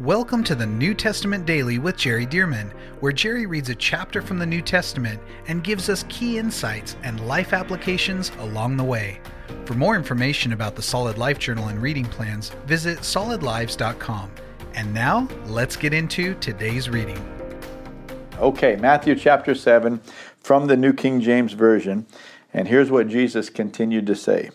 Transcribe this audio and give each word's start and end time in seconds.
Welcome 0.00 0.42
to 0.44 0.54
the 0.54 0.64
New 0.64 0.94
Testament 0.94 1.44
Daily 1.44 1.78
with 1.78 1.98
Jerry 1.98 2.24
Dirmann, 2.24 2.72
where 3.00 3.12
Jerry 3.12 3.44
reads 3.44 3.68
a 3.68 3.74
chapter 3.74 4.22
from 4.22 4.38
the 4.38 4.46
New 4.46 4.62
Testament 4.62 5.20
and 5.48 5.62
gives 5.62 5.90
us 5.90 6.06
key 6.08 6.38
insights 6.38 6.96
and 7.02 7.28
life 7.28 7.52
applications 7.52 8.32
along 8.38 8.78
the 8.78 8.84
way. 8.84 9.20
For 9.66 9.74
more 9.74 9.94
information 9.94 10.54
about 10.54 10.76
the 10.76 10.82
Solid 10.82 11.18
Life 11.18 11.38
Journal 11.38 11.68
and 11.68 11.80
reading 11.80 12.06
plans, 12.06 12.48
visit 12.64 13.00
solidlives.com. 13.00 14.30
And 14.72 14.94
now, 14.94 15.28
let's 15.44 15.76
get 15.76 15.92
into 15.92 16.36
today's 16.36 16.88
reading. 16.88 17.20
Okay, 18.38 18.76
Matthew 18.76 19.14
chapter 19.14 19.54
7 19.54 20.00
from 20.40 20.68
the 20.68 20.76
New 20.76 20.94
King 20.94 21.20
James 21.20 21.52
Version. 21.52 22.06
And 22.54 22.66
here's 22.66 22.90
what 22.90 23.08
Jesus 23.08 23.50
continued 23.50 24.06
to 24.06 24.16
say 24.16 24.52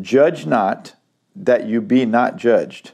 Judge 0.00 0.46
not 0.46 0.94
that 1.36 1.66
you 1.66 1.82
be 1.82 2.06
not 2.06 2.36
judged. 2.36 2.92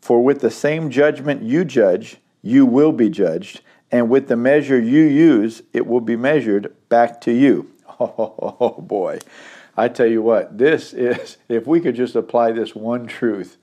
For 0.00 0.22
with 0.22 0.40
the 0.40 0.50
same 0.50 0.90
judgment 0.90 1.42
you 1.42 1.64
judge, 1.64 2.16
you 2.42 2.64
will 2.66 2.92
be 2.92 3.10
judged, 3.10 3.60
and 3.90 4.08
with 4.08 4.28
the 4.28 4.36
measure 4.36 4.78
you 4.78 5.02
use, 5.02 5.62
it 5.72 5.86
will 5.86 6.00
be 6.00 6.16
measured 6.16 6.74
back 6.88 7.20
to 7.22 7.32
you. 7.32 7.70
Oh, 8.02 8.80
boy. 8.80 9.18
I 9.76 9.88
tell 9.88 10.06
you 10.06 10.22
what, 10.22 10.56
this 10.56 10.94
is, 10.94 11.36
if 11.48 11.66
we 11.66 11.80
could 11.80 11.94
just 11.94 12.14
apply 12.14 12.52
this 12.52 12.74
one 12.74 13.06
truth, 13.06 13.58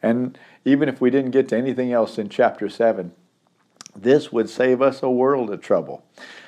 and 0.00 0.38
even 0.64 0.88
if 0.88 1.00
we 1.00 1.10
didn't 1.10 1.32
get 1.32 1.48
to 1.48 1.56
anything 1.56 1.92
else 1.92 2.18
in 2.18 2.28
chapter 2.28 2.68
7, 2.68 3.12
this 3.96 4.30
would 4.30 4.48
save 4.48 4.80
us 4.80 5.02
a 5.02 5.10
world 5.10 5.50
of 5.50 5.60
trouble. 5.60 6.04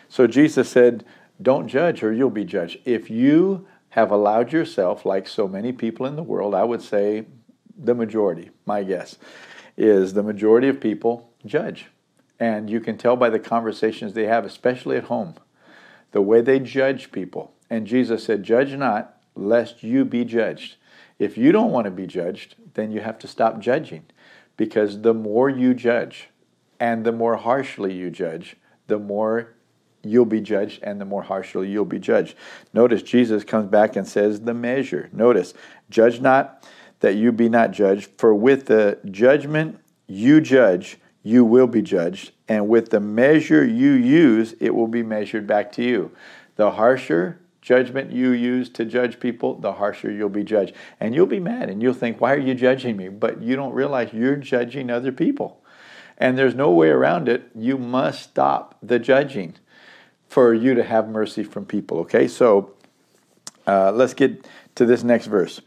So 0.09 0.27
Jesus 0.27 0.69
said, 0.69 1.05
Don't 1.43 1.69
judge 1.69 2.03
or 2.03 2.13
you'll 2.13 2.31
be 2.31 2.45
judged. 2.45 2.79
If 2.85 3.11
you 3.11 3.67
have 3.91 4.11
allowed 4.11 4.53
yourself, 4.53 5.05
like 5.05 5.27
so 5.27 5.49
many 5.49 5.73
people 5.73 6.07
in 6.07 6.17
the 6.17 6.23
world, 6.23 6.55
I 6.55 6.65
would 6.65 6.83
say 6.83 7.25
the 7.83 7.95
majority, 7.95 8.51
my 8.67 8.83
guess, 8.83 9.17
is 9.77 10.13
the 10.13 10.23
majority 10.23 10.69
of 10.69 10.81
people 10.81 11.31
judge. 11.47 11.87
And 12.39 12.71
you 12.71 12.81
can 12.81 12.97
tell 12.97 13.17
by 13.17 13.31
the 13.31 13.39
conversations 13.39 14.13
they 14.13 14.27
have, 14.27 14.45
especially 14.45 14.97
at 14.97 15.05
home, 15.05 15.35
the 16.13 16.23
way 16.23 16.41
they 16.41 16.59
judge 16.59 17.13
people. 17.13 17.53
And 17.69 17.87
Jesus 17.87 18.25
said, 18.25 18.43
Judge 18.43 18.73
not, 18.73 19.17
lest 19.35 19.83
you 19.83 20.05
be 20.05 20.25
judged. 20.25 20.77
If 21.19 21.37
you 21.37 21.53
don't 21.53 21.71
want 21.71 21.85
to 21.85 21.91
be 21.91 22.07
judged, 22.07 22.57
then 22.75 22.91
you 22.91 23.01
have 23.01 23.19
to 23.21 23.29
stop 23.29 23.61
judging. 23.61 24.05
Because 24.57 25.03
the 25.03 25.15
more 25.15 25.49
you 25.49 25.75
judge 25.75 26.29
and 26.79 27.05
the 27.05 27.13
more 27.13 27.37
harshly 27.37 27.95
you 27.95 28.11
judge, 28.11 28.57
the 28.87 28.99
more 28.99 29.55
you'll 30.03 30.25
be 30.25 30.41
judged 30.41 30.83
and 30.83 31.01
the 31.01 31.05
more 31.05 31.23
harshly 31.23 31.69
you'll 31.69 31.85
be 31.85 31.99
judged. 31.99 32.35
Notice 32.73 33.03
Jesus 33.03 33.45
comes 33.45 33.69
back 33.69 33.97
and 33.97 34.09
says 34.09 34.41
the 34.41 34.55
measure. 34.55 35.11
Notice, 35.13 35.55
judge 35.91 36.21
not 36.21 36.67
that 37.01 37.17
you 37.17 37.33
be 37.33 37.49
not 37.49 37.73
judged. 37.73 38.11
For 38.17 38.35
with 38.35 38.67
the 38.67 38.99
judgment 39.11 39.81
you 40.07 40.41
judge, 40.41 40.99
you 41.23 41.45
will 41.45 41.67
be 41.67 41.83
judged. 41.83 42.33
And 42.49 42.69
with 42.69 42.91
the 42.91 43.01
measure 43.01 43.65
you 43.65 43.93
use, 43.93 44.55
it 44.61 44.75
will 44.75 44.89
be 44.89 45.03
measured 45.03 45.47
back 45.47 45.73
to 45.73 45.83
you. 45.83 46.13
The 46.57 46.73
harsher 46.73 47.41
judgment 47.63 48.11
you 48.11 48.31
use 48.31 48.69
to 48.71 48.85
judge 48.85 49.21
people, 49.21 49.55
the 49.55 49.75
harsher 49.75 50.11
you'll 50.11 50.29
be 50.29 50.45
judged. 50.45 50.75
And 50.99 51.15
you'll 51.15 51.27
be 51.27 51.41
mad 51.41 51.69
and 51.69 51.83
you'll 51.83 51.95
think, 51.95 52.21
why 52.21 52.35
are 52.35 52.39
you 52.39 52.55
judging 52.55 52.97
me? 52.97 53.09
But 53.09 53.43
you 53.43 53.57
don't 53.57 53.73
realize 53.73 54.13
you're 54.13 54.37
judging 54.37 54.91
other 54.91 55.13
people. 55.13 55.63
And 56.19 56.37
there's 56.37 56.55
no 56.55 56.71
way 56.71 56.89
around 56.89 57.29
it. 57.29 57.51
You 57.55 57.79
must 57.79 58.23
stop 58.23 58.77
the 58.83 58.99
judging 58.99 59.55
for 60.29 60.53
you 60.55 60.75
to 60.75 60.83
have 60.83 61.09
mercy 61.09 61.43
from 61.43 61.65
people. 61.65 61.99
Okay, 62.01 62.29
so 62.29 62.73
uh, 63.67 63.91
let's 63.93 64.15
get 64.15 64.47
to 64.75 64.85
this 64.85 65.03
next 65.03 65.27
verse. 65.27 65.61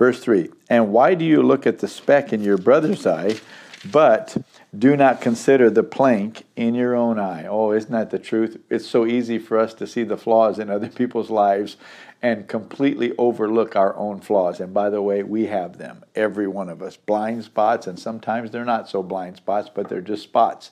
Verse 0.00 0.18
3 0.18 0.48
And 0.70 0.92
why 0.92 1.14
do 1.14 1.26
you 1.26 1.42
look 1.42 1.66
at 1.66 1.80
the 1.80 1.86
speck 1.86 2.32
in 2.32 2.42
your 2.42 2.56
brother's 2.56 3.06
eye, 3.06 3.38
but 3.84 4.34
do 4.76 4.96
not 4.96 5.20
consider 5.20 5.68
the 5.68 5.82
plank 5.82 6.44
in 6.56 6.74
your 6.74 6.96
own 6.96 7.18
eye? 7.18 7.44
Oh, 7.46 7.72
isn't 7.72 7.92
that 7.92 8.08
the 8.08 8.18
truth? 8.18 8.58
It's 8.70 8.86
so 8.86 9.04
easy 9.04 9.38
for 9.38 9.58
us 9.58 9.74
to 9.74 9.86
see 9.86 10.02
the 10.02 10.16
flaws 10.16 10.58
in 10.58 10.70
other 10.70 10.88
people's 11.00 11.28
lives 11.28 11.76
and 12.22 12.48
completely 12.48 13.12
overlook 13.18 13.76
our 13.76 13.94
own 13.94 14.22
flaws. 14.22 14.58
And 14.58 14.72
by 14.72 14.88
the 14.88 15.02
way, 15.02 15.22
we 15.22 15.46
have 15.46 15.76
them, 15.76 16.02
every 16.14 16.48
one 16.48 16.70
of 16.70 16.80
us. 16.80 16.96
Blind 16.96 17.44
spots, 17.44 17.86
and 17.86 17.98
sometimes 17.98 18.50
they're 18.50 18.64
not 18.64 18.88
so 18.88 19.02
blind 19.02 19.36
spots, 19.36 19.68
but 19.72 19.90
they're 19.90 20.00
just 20.00 20.22
spots 20.22 20.70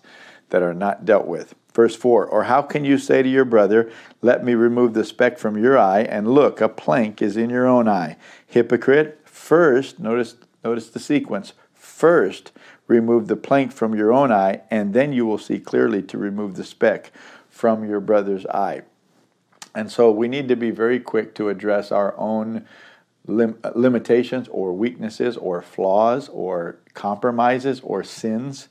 that 0.48 0.62
are 0.62 0.74
not 0.74 1.04
dealt 1.04 1.26
with. 1.26 1.54
Verse 1.74 1.94
4 1.94 2.26
Or 2.26 2.44
how 2.44 2.62
can 2.62 2.84
you 2.84 2.98
say 2.98 3.22
to 3.22 3.28
your 3.28 3.44
brother, 3.44 3.90
Let 4.22 4.44
me 4.44 4.54
remove 4.54 4.94
the 4.94 5.04
speck 5.04 5.38
from 5.38 5.56
your 5.56 5.78
eye, 5.78 6.00
and 6.00 6.34
look, 6.34 6.60
a 6.60 6.68
plank 6.68 7.22
is 7.22 7.36
in 7.36 7.50
your 7.50 7.66
own 7.66 7.88
eye? 7.88 8.16
Hypocrite, 8.46 9.17
First, 9.38 9.98
notice, 9.98 10.34
notice 10.62 10.90
the 10.90 10.98
sequence. 10.98 11.54
First, 11.72 12.52
remove 12.86 13.28
the 13.28 13.36
plank 13.36 13.72
from 13.72 13.94
your 13.94 14.12
own 14.12 14.30
eye, 14.30 14.60
and 14.70 14.92
then 14.92 15.14
you 15.14 15.24
will 15.24 15.38
see 15.38 15.58
clearly 15.58 16.02
to 16.02 16.18
remove 16.18 16.56
the 16.56 16.64
speck 16.64 17.12
from 17.48 17.88
your 17.88 18.00
brother's 18.00 18.44
eye. 18.46 18.82
And 19.74 19.90
so 19.90 20.10
we 20.10 20.28
need 20.28 20.48
to 20.48 20.56
be 20.56 20.70
very 20.70 21.00
quick 21.00 21.34
to 21.36 21.48
address 21.48 21.90
our 21.90 22.14
own 22.18 22.66
lim- 23.26 23.58
uh, 23.64 23.70
limitations 23.74 24.48
or 24.48 24.74
weaknesses 24.74 25.38
or 25.38 25.62
flaws 25.62 26.28
or 26.28 26.76
compromises 26.92 27.80
or 27.80 28.04
sins 28.04 28.68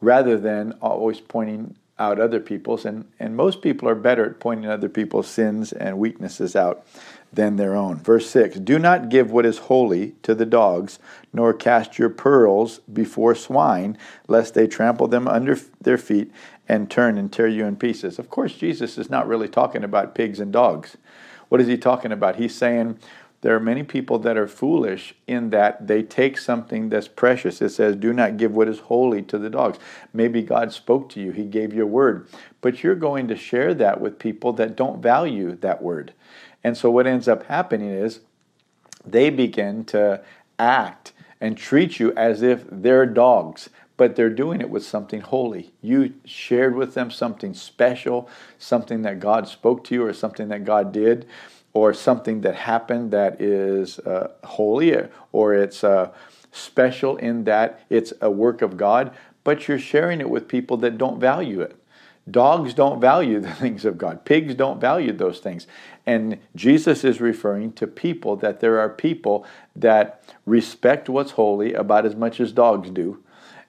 rather 0.00 0.38
than 0.38 0.72
always 0.80 1.20
pointing 1.20 1.76
out 1.98 2.18
other 2.18 2.40
people's. 2.40 2.86
And, 2.86 3.06
and 3.18 3.36
most 3.36 3.60
people 3.60 3.88
are 3.88 3.94
better 3.94 4.24
at 4.24 4.40
pointing 4.40 4.70
other 4.70 4.88
people's 4.88 5.28
sins 5.28 5.72
and 5.72 5.98
weaknesses 5.98 6.56
out 6.56 6.86
than 7.32 7.56
their 7.56 7.74
own. 7.74 7.96
Verse 7.96 8.28
6 8.30 8.58
Do 8.60 8.78
not 8.78 9.08
give 9.08 9.30
what 9.30 9.46
is 9.46 9.58
holy 9.58 10.14
to 10.22 10.34
the 10.34 10.46
dogs, 10.46 10.98
nor 11.32 11.52
cast 11.52 11.98
your 11.98 12.08
pearls 12.08 12.80
before 12.92 13.34
swine, 13.34 13.98
lest 14.28 14.54
they 14.54 14.66
trample 14.66 15.08
them 15.08 15.28
under 15.28 15.58
their 15.80 15.98
feet 15.98 16.30
and 16.68 16.90
turn 16.90 17.18
and 17.18 17.32
tear 17.32 17.48
you 17.48 17.64
in 17.64 17.76
pieces. 17.76 18.18
Of 18.18 18.30
course, 18.30 18.54
Jesus 18.54 18.98
is 18.98 19.10
not 19.10 19.28
really 19.28 19.48
talking 19.48 19.84
about 19.84 20.14
pigs 20.14 20.40
and 20.40 20.52
dogs. 20.52 20.96
What 21.48 21.60
is 21.60 21.68
he 21.68 21.76
talking 21.76 22.10
about? 22.10 22.36
He's 22.36 22.54
saying, 22.54 22.98
there 23.42 23.54
are 23.54 23.60
many 23.60 23.82
people 23.82 24.18
that 24.20 24.36
are 24.36 24.48
foolish 24.48 25.14
in 25.26 25.50
that 25.50 25.86
they 25.86 26.02
take 26.02 26.38
something 26.38 26.88
that's 26.88 27.06
precious. 27.06 27.60
It 27.60 27.68
says, 27.68 27.94
Do 27.94 28.12
not 28.12 28.38
give 28.38 28.56
what 28.56 28.68
is 28.68 28.80
holy 28.80 29.22
to 29.22 29.38
the 29.38 29.50
dogs. 29.50 29.78
Maybe 30.12 30.42
God 30.42 30.72
spoke 30.72 31.08
to 31.10 31.20
you, 31.20 31.32
He 31.32 31.44
gave 31.44 31.72
you 31.72 31.84
a 31.84 31.86
word, 31.86 32.26
but 32.60 32.82
you're 32.82 32.96
going 32.96 33.28
to 33.28 33.36
share 33.36 33.74
that 33.74 34.00
with 34.00 34.18
people 34.18 34.52
that 34.54 34.74
don't 34.74 35.02
value 35.02 35.54
that 35.56 35.82
word. 35.82 36.12
And 36.64 36.76
so 36.76 36.90
what 36.90 37.06
ends 37.06 37.28
up 37.28 37.46
happening 37.46 37.90
is 37.90 38.20
they 39.04 39.30
begin 39.30 39.84
to 39.86 40.22
act 40.58 41.12
and 41.40 41.56
treat 41.56 42.00
you 42.00 42.12
as 42.16 42.42
if 42.42 42.64
they're 42.70 43.06
dogs, 43.06 43.70
but 43.96 44.16
they're 44.16 44.30
doing 44.30 44.60
it 44.60 44.70
with 44.70 44.84
something 44.84 45.20
holy. 45.20 45.72
You 45.80 46.14
shared 46.24 46.74
with 46.74 46.94
them 46.94 47.10
something 47.10 47.54
special, 47.54 48.28
something 48.58 49.02
that 49.02 49.20
God 49.20 49.48
spoke 49.48 49.84
to 49.84 49.94
you, 49.94 50.04
or 50.04 50.12
something 50.12 50.48
that 50.48 50.64
God 50.64 50.92
did, 50.92 51.26
or 51.72 51.92
something 51.92 52.40
that 52.40 52.54
happened 52.54 53.10
that 53.12 53.40
is 53.40 53.98
uh, 54.00 54.32
holy, 54.44 54.96
or 55.32 55.54
it's 55.54 55.84
uh, 55.84 56.10
special 56.52 57.16
in 57.16 57.44
that 57.44 57.80
it's 57.90 58.12
a 58.20 58.30
work 58.30 58.62
of 58.62 58.76
God, 58.76 59.14
but 59.44 59.68
you're 59.68 59.78
sharing 59.78 60.20
it 60.20 60.28
with 60.28 60.48
people 60.48 60.78
that 60.78 60.98
don't 60.98 61.20
value 61.20 61.60
it. 61.60 61.76
Dogs 62.30 62.74
don't 62.74 63.00
value 63.00 63.40
the 63.40 63.52
things 63.52 63.84
of 63.84 63.98
God. 63.98 64.24
Pigs 64.24 64.54
don't 64.54 64.80
value 64.80 65.12
those 65.12 65.38
things. 65.38 65.66
And 66.04 66.38
Jesus 66.54 67.04
is 67.04 67.20
referring 67.20 67.72
to 67.74 67.86
people 67.86 68.36
that 68.36 68.60
there 68.60 68.78
are 68.78 68.88
people 68.88 69.46
that 69.74 70.22
respect 70.44 71.08
what's 71.08 71.32
holy 71.32 71.74
about 71.74 72.06
as 72.06 72.16
much 72.16 72.40
as 72.40 72.52
dogs 72.52 72.90
do. 72.90 73.22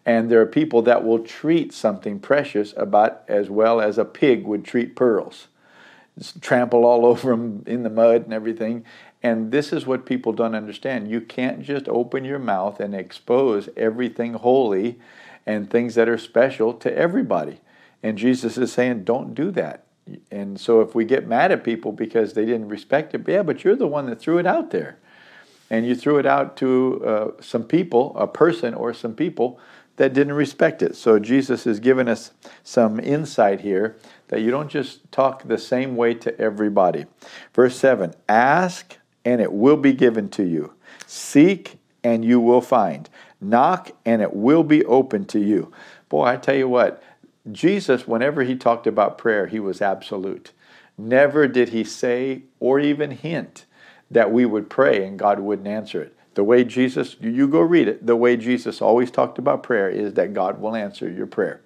And 0.06 0.32
there 0.32 0.42
are 0.42 0.48
people 0.48 0.82
that 0.84 1.04
will 1.04 1.20
treat 1.20 1.74
something 1.74 2.20
precious 2.20 2.74
about 2.78 3.24
as 3.28 3.50
well 3.50 3.82
as 3.82 3.98
a 3.98 4.06
pig 4.06 4.46
would 4.46 4.64
treat 4.64 4.96
pearls. 4.96 5.48
Just 6.18 6.42
trample 6.42 6.86
all 6.86 7.06
over 7.12 7.32
them 7.32 7.64
in 7.68 7.84
the 7.84 7.90
mud 7.90 8.24
and 8.24 8.34
everything. 8.34 8.86
And 9.22 9.52
this 9.52 9.74
is 9.74 9.86
what 9.86 10.06
people 10.06 10.32
don't 10.32 10.56
understand. 10.56 11.10
You 11.10 11.22
can't 11.22 11.62
just 11.62 11.90
open 11.90 12.24
your 12.24 12.40
mouth 12.40 12.80
and 12.80 12.96
expose 12.96 13.68
everything 13.76 14.36
holy 14.36 15.00
and 15.46 15.70
things 15.70 15.96
that 15.96 16.08
are 16.08 16.18
special 16.18 16.74
to 16.76 16.96
everybody. 16.96 17.60
And 18.08 18.18
Jesus 18.18 18.58
is 18.58 18.72
saying, 18.72 19.04
don't 19.04 19.36
do 19.36 19.52
that. 19.52 19.84
And 20.32 20.58
so 20.58 20.80
if 20.80 20.96
we 20.96 21.04
get 21.04 21.28
mad 21.28 21.52
at 21.52 21.66
people 21.66 21.92
because 21.92 22.34
they 22.34 22.46
didn't 22.46 22.70
respect 22.70 23.14
it, 23.14 23.28
yeah, 23.28 23.44
but 23.44 23.66
you're 23.66 23.76
the 23.76 23.86
one 23.86 24.06
that 24.06 24.22
threw 24.22 24.38
it 24.38 24.48
out 24.48 24.72
there. 24.72 24.98
And 25.70 25.86
you 25.86 25.94
threw 25.94 26.18
it 26.18 26.26
out 26.26 26.56
to 26.58 27.04
uh, 27.06 27.42
some 27.42 27.66
people, 27.66 28.16
a 28.16 28.26
person 28.26 28.74
or 28.74 28.94
some 28.94 29.14
people 29.14 29.60
that 29.98 30.14
didn't 30.14 30.36
respect 30.36 30.82
it. 30.82 30.96
So 30.96 31.20
Jesus 31.20 31.66
has 31.66 31.82
given 31.82 32.08
us 32.08 32.32
some 32.64 32.98
insight 33.02 33.60
here 33.60 33.98
that 34.30 34.40
you 34.40 34.52
don't 34.52 34.70
just 34.70 35.12
talk 35.12 35.44
the 35.44 35.58
same 35.58 35.98
way 35.98 36.14
to 36.14 36.40
everybody. 36.40 37.08
Verse 37.54 37.76
7 37.76 38.14
Ask 38.30 38.96
and 39.26 39.42
it 39.42 39.52
will 39.52 39.76
be 39.76 39.92
given 39.92 40.30
to 40.30 40.44
you, 40.44 40.74
seek 41.06 41.78
and 42.06 42.24
you 42.24 42.40
will 42.40 42.62
find, 42.62 43.10
knock 43.42 43.92
and 44.06 44.22
it 44.22 44.34
will 44.34 44.64
be 44.64 44.86
open 44.86 45.26
to 45.26 45.40
you. 45.40 45.74
Boy, 46.08 46.24
I 46.24 46.38
tell 46.38 46.56
you 46.56 46.70
what, 46.70 47.04
Jesus, 47.52 48.08
whenever 48.08 48.44
he 48.44 48.56
talked 48.56 48.88
about 48.88 49.18
prayer, 49.18 49.48
he 49.48 49.60
was 49.60 49.82
absolute. 49.82 50.52
Never 50.98 51.48
did 51.48 51.70
he 51.70 51.84
say 51.84 52.44
or 52.60 52.80
even 52.80 53.12
hint 53.12 53.66
that 54.10 54.32
we 54.32 54.46
would 54.46 54.70
pray 54.70 55.06
and 55.06 55.20
God 55.20 55.40
wouldn't 55.40 55.68
answer 55.68 56.02
it. 56.02 56.16
The 56.34 56.44
way 56.44 56.64
Jesus, 56.64 57.16
you 57.20 57.48
go 57.48 57.62
read 57.62 57.88
it, 57.88 58.06
the 58.06 58.16
way 58.16 58.38
Jesus 58.38 58.82
always 58.82 59.10
talked 59.10 59.40
about 59.40 59.64
prayer 59.64 59.90
is 59.90 60.14
that 60.14 60.34
God 60.34 60.62
will 60.62 60.76
answer 60.76 61.10
your 61.10 61.28
prayer. 61.28 61.62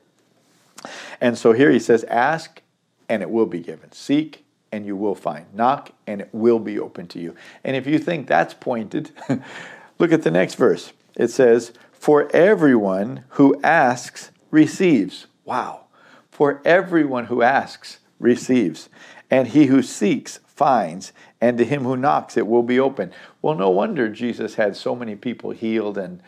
And 1.19 1.37
so 1.37 1.51
here 1.51 1.69
he 1.69 1.79
says, 1.79 2.03
Ask 2.05 2.61
and 3.09 3.21
it 3.21 3.29
will 3.29 3.45
be 3.45 3.59
given. 3.59 3.91
Seek 3.91 4.45
and 4.71 4.85
you 4.85 4.95
will 4.95 5.15
find. 5.15 5.53
Knock 5.53 5.91
and 6.07 6.21
it 6.21 6.29
will 6.31 6.59
be 6.59 6.79
open 6.79 7.07
to 7.07 7.19
you. 7.19 7.35
And 7.63 7.75
if 7.75 7.85
you 7.85 7.99
think 7.99 8.27
that's 8.27 8.53
pointed, 8.53 9.11
look 9.99 10.11
at 10.11 10.23
the 10.23 10.31
next 10.31 10.55
verse. 10.55 10.93
It 11.15 11.27
says, 11.27 11.73
For 11.91 12.33
everyone 12.33 13.25
who 13.31 13.59
asks 13.63 14.31
receives. 14.49 15.27
Wow. 15.51 15.87
For 16.29 16.61
everyone 16.63 17.25
who 17.25 17.41
asks 17.41 17.99
receives. 18.19 18.87
And 19.29 19.49
he 19.49 19.65
who 19.65 19.81
seeks 19.81 20.39
finds. 20.47 21.11
And 21.41 21.57
to 21.57 21.65
him 21.65 21.83
who 21.83 21.97
knocks 21.97 22.37
it 22.37 22.47
will 22.47 22.63
be 22.63 22.79
open. 22.79 23.11
Well, 23.41 23.55
no 23.55 23.69
wonder 23.69 24.07
Jesus 24.07 24.55
had 24.55 24.77
so 24.77 24.95
many 24.95 25.17
people 25.17 25.51
healed 25.51 25.97
and 25.97 26.23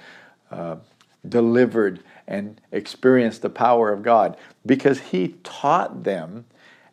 uh, 0.51 0.75
delivered 1.25 2.03
and 2.27 2.59
experienced 2.73 3.43
the 3.43 3.49
power 3.49 3.93
of 3.93 4.03
God 4.03 4.35
because 4.65 4.99
he 4.99 5.35
taught 5.41 6.03
them 6.03 6.43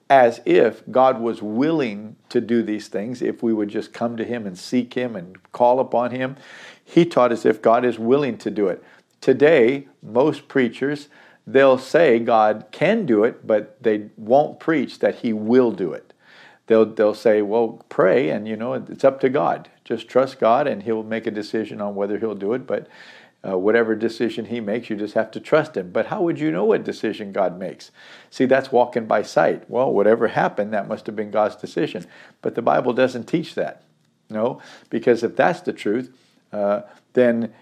as 0.09 0.41
if 0.47 0.88
God 0.88 1.21
was 1.21 1.43
willing 1.43 2.15
to 2.29 2.41
do 2.41 2.62
these 2.62 2.87
things, 2.87 3.23
if 3.23 3.43
we 3.43 3.53
would 3.53 3.71
just 3.71 3.93
come 3.93 4.17
to 4.17 4.25
Him 4.25 4.47
and 4.47 4.56
seek 4.56 4.94
Him 4.94 5.17
and 5.17 5.37
call 5.50 5.81
upon 5.81 6.12
Him. 6.12 6.37
He 6.85 7.05
taught 7.05 7.32
as 7.32 7.44
if 7.44 7.61
God 7.61 7.85
is 7.85 7.99
willing 7.99 8.38
to 8.38 8.50
do 8.50 8.69
it. 8.69 8.82
Today, 9.21 9.88
most 10.03 10.49
preachers, 10.49 11.09
they'll 11.46 11.78
say 11.78 12.19
God 12.19 12.66
can 12.70 13.06
do 13.06 13.25
it, 13.25 13.46
but 13.46 13.82
they 13.82 14.10
won't 14.16 14.60
preach 14.60 14.98
that 15.00 15.16
He 15.16 15.32
will 15.32 15.72
do 15.72 15.92
it. 15.92 16.12
They'll, 16.66 16.87
they'll 16.87 17.14
say, 17.14 17.42
well, 17.42 17.84
pray, 17.88 18.31
and 18.31 18.46
you 18.46 18.56
know, 18.56 18.75
it's 18.75 19.04
up 19.04 19.20
to 19.20 19.28
God. 19.28 19.69
Just 19.84 20.08
trust 20.08 20.38
God, 20.38 20.66
and 20.66 20.82
He'll 20.82 21.02
make 21.02 21.26
a 21.26 21.32
decision 21.32 21.81
on 21.81 21.94
whether 21.94 22.19
He'll 22.19 22.34
do 22.34 22.52
it. 22.52 22.66
But 22.66 22.88
uh, 23.46 23.56
whatever 23.56 23.94
decision 23.94 24.46
he 24.46 24.60
makes, 24.60 24.90
you 24.90 24.96
just 24.96 25.14
have 25.14 25.31
to 25.31 25.40
trust 25.40 25.76
him. 25.76 25.90
But 25.90 26.06
how 26.06 26.22
would 26.22 26.38
you 26.38 26.50
know 26.50 26.66
what 26.66 26.84
decision 26.84 27.32
God 27.32 27.58
makes? 27.58 27.90
See, 28.28 28.44
that's 28.44 28.70
walking 28.70 29.06
by 29.06 29.22
sight. 29.22 29.69
Well, 29.70 29.90
whatever 29.90 30.28
happened, 30.28 30.75
that 30.75 30.88
must 30.88 31.06
have 31.06 31.16
been 31.16 31.31
God's 31.31 31.56
decision. 31.56 32.06
But 32.43 32.54
the 32.54 32.62
Bible 32.62 32.93
doesn't 32.93 33.25
teach 33.25 33.54
that. 33.54 33.82
No, 34.28 34.60
because 34.90 35.22
if 35.22 35.34
that's 35.36 35.60
the 35.62 35.72
truth, 35.72 36.14
uh, 36.52 36.82
then 37.14 37.52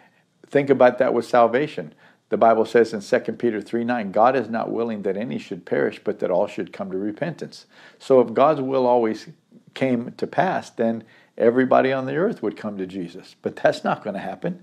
think 0.46 0.68
about 0.68 0.98
that 0.98 1.14
with 1.14 1.24
salvation. 1.24 1.94
The 2.30 2.36
Bible 2.36 2.66
says 2.66 2.92
in 2.92 3.00
2 3.00 3.32
Peter 3.32 3.60
3 3.60 3.84
9, 3.84 4.12
God 4.12 4.36
is 4.36 4.48
not 4.48 4.70
willing 4.70 5.02
that 5.02 5.16
any 5.16 5.38
should 5.38 5.64
perish, 5.64 6.00
but 6.02 6.18
that 6.18 6.30
all 6.30 6.46
should 6.46 6.72
come 6.72 6.90
to 6.90 6.98
repentance. 6.98 7.66
So 7.98 8.20
if 8.20 8.34
God's 8.34 8.60
will 8.60 8.86
always 8.86 9.28
came 9.74 10.12
to 10.12 10.26
pass, 10.26 10.70
then 10.70 11.04
everybody 11.36 11.92
on 11.92 12.06
the 12.06 12.16
earth 12.16 12.42
would 12.42 12.56
come 12.56 12.76
to 12.78 12.86
Jesus. 12.86 13.36
But 13.40 13.56
that's 13.56 13.84
not 13.84 14.04
going 14.04 14.14
to 14.14 14.20
happen. 14.20 14.62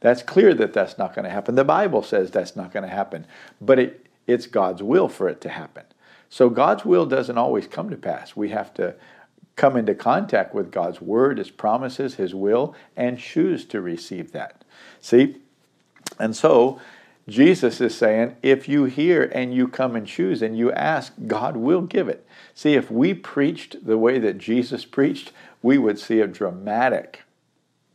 That's 0.00 0.22
clear 0.22 0.52
that 0.54 0.74
that's 0.74 0.98
not 0.98 1.14
going 1.14 1.24
to 1.24 1.30
happen. 1.30 1.54
The 1.54 1.64
Bible 1.64 2.02
says 2.02 2.30
that's 2.30 2.54
not 2.54 2.72
going 2.72 2.82
to 2.82 2.94
happen, 2.94 3.26
but 3.60 3.78
it, 3.78 4.06
it's 4.26 4.46
God's 4.46 4.82
will 4.82 5.08
for 5.08 5.28
it 5.28 5.40
to 5.42 5.48
happen. 5.48 5.84
So 6.28 6.50
God's 6.50 6.84
will 6.84 7.06
doesn't 7.06 7.38
always 7.38 7.66
come 7.66 7.88
to 7.90 7.96
pass. 7.96 8.36
We 8.36 8.50
have 8.50 8.74
to 8.74 8.94
come 9.54 9.76
into 9.76 9.94
contact 9.94 10.54
with 10.54 10.70
God's 10.70 11.00
word, 11.00 11.38
his 11.38 11.50
promises, 11.50 12.16
his 12.16 12.34
will, 12.34 12.74
and 12.94 13.18
choose 13.18 13.64
to 13.66 13.80
receive 13.80 14.32
that. 14.32 14.64
See? 15.00 15.36
And 16.18 16.36
so 16.36 16.78
Jesus 17.28 17.80
is 17.80 17.96
saying, 17.96 18.36
if 18.42 18.68
you 18.68 18.84
hear 18.84 19.24
and 19.24 19.52
you 19.52 19.66
come 19.66 19.96
and 19.96 20.06
choose 20.06 20.42
and 20.42 20.56
you 20.56 20.70
ask, 20.72 21.12
God 21.26 21.56
will 21.56 21.82
give 21.82 22.08
it. 22.08 22.26
See, 22.54 22.74
if 22.74 22.90
we 22.90 23.14
preached 23.14 23.84
the 23.84 23.98
way 23.98 24.18
that 24.20 24.38
Jesus 24.38 24.84
preached, 24.84 25.32
we 25.60 25.76
would 25.76 25.98
see 25.98 26.20
a 26.20 26.28
dramatic 26.28 27.22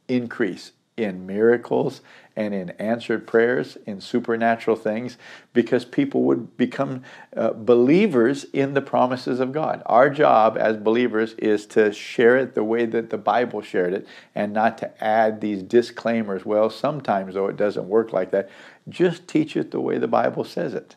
increase 0.09 0.73
in 0.97 1.25
miracles 1.25 2.01
and 2.35 2.53
in 2.53 2.69
answered 2.71 3.27
prayers, 3.27 3.77
in 3.85 3.99
supernatural 3.99 4.75
things, 4.75 5.17
because 5.53 5.83
people 5.83 6.23
would 6.23 6.55
become 6.57 7.03
uh, 7.35 7.51
believers 7.51 8.45
in 8.53 8.73
the 8.73 8.81
promises 8.81 9.39
of 9.39 9.51
God. 9.51 9.81
Our 9.85 10.09
job 10.09 10.57
as 10.57 10.77
believers 10.77 11.33
is 11.33 11.65
to 11.67 11.91
share 11.91 12.37
it 12.37 12.55
the 12.55 12.63
way 12.63 12.85
that 12.85 13.09
the 13.09 13.17
Bible 13.17 13.61
shared 13.61 13.93
it 13.93 14.07
and 14.33 14.53
not 14.53 14.77
to 14.79 15.03
add 15.03 15.41
these 15.41 15.63
disclaimers. 15.63 16.45
Well, 16.45 16.69
sometimes, 16.69 17.33
though, 17.33 17.47
it 17.47 17.57
doesn't 17.57 17.87
work 17.87 18.13
like 18.13 18.31
that. 18.31 18.49
Just 18.87 19.27
teach 19.27 19.57
it 19.57 19.71
the 19.71 19.81
way 19.81 19.97
the 19.97 20.07
Bible 20.07 20.43
says 20.43 20.73
it 20.73 20.95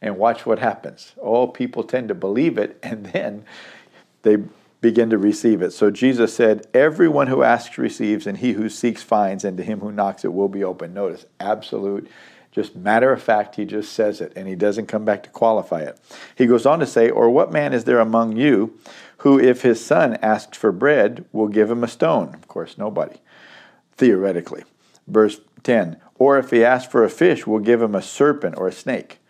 and 0.00 0.16
watch 0.16 0.46
what 0.46 0.58
happens. 0.58 1.14
Oh, 1.20 1.46
people 1.46 1.82
tend 1.82 2.08
to 2.08 2.14
believe 2.14 2.58
it 2.58 2.78
and 2.82 3.06
then 3.06 3.44
they 4.22 4.38
begin 4.80 5.10
to 5.10 5.18
receive 5.18 5.62
it. 5.62 5.72
So 5.72 5.90
Jesus 5.90 6.34
said, 6.34 6.66
Everyone 6.72 7.26
who 7.26 7.42
asks 7.42 7.78
receives, 7.78 8.26
and 8.26 8.38
he 8.38 8.52
who 8.52 8.68
seeks 8.68 9.02
finds, 9.02 9.44
and 9.44 9.56
to 9.56 9.62
him 9.62 9.80
who 9.80 9.92
knocks 9.92 10.24
it 10.24 10.32
will 10.32 10.48
be 10.48 10.64
open. 10.64 10.94
Notice, 10.94 11.26
absolute, 11.40 12.08
just 12.50 12.74
matter 12.74 13.12
of 13.12 13.22
fact, 13.22 13.56
he 13.56 13.64
just 13.64 13.92
says 13.92 14.20
it, 14.20 14.32
and 14.34 14.48
he 14.48 14.54
doesn't 14.54 14.86
come 14.86 15.04
back 15.04 15.22
to 15.24 15.30
qualify 15.30 15.80
it. 15.80 15.98
He 16.34 16.46
goes 16.46 16.66
on 16.66 16.80
to 16.80 16.86
say, 16.86 17.10
Or 17.10 17.30
what 17.30 17.52
man 17.52 17.72
is 17.72 17.84
there 17.84 18.00
among 18.00 18.36
you 18.36 18.78
who, 19.18 19.38
if 19.38 19.62
his 19.62 19.84
son 19.84 20.14
asks 20.22 20.56
for 20.56 20.72
bread, 20.72 21.24
will 21.32 21.48
give 21.48 21.70
him 21.70 21.84
a 21.84 21.88
stone? 21.88 22.34
Of 22.34 22.48
course, 22.48 22.78
nobody, 22.78 23.16
theoretically. 23.96 24.64
Verse 25.06 25.40
10 25.62 25.98
Or 26.18 26.38
if 26.38 26.50
he 26.50 26.64
asks 26.64 26.90
for 26.90 27.04
a 27.04 27.10
fish, 27.10 27.46
will 27.46 27.58
give 27.58 27.82
him 27.82 27.94
a 27.94 28.02
serpent 28.02 28.56
or 28.56 28.68
a 28.68 28.72
snake. 28.72 29.20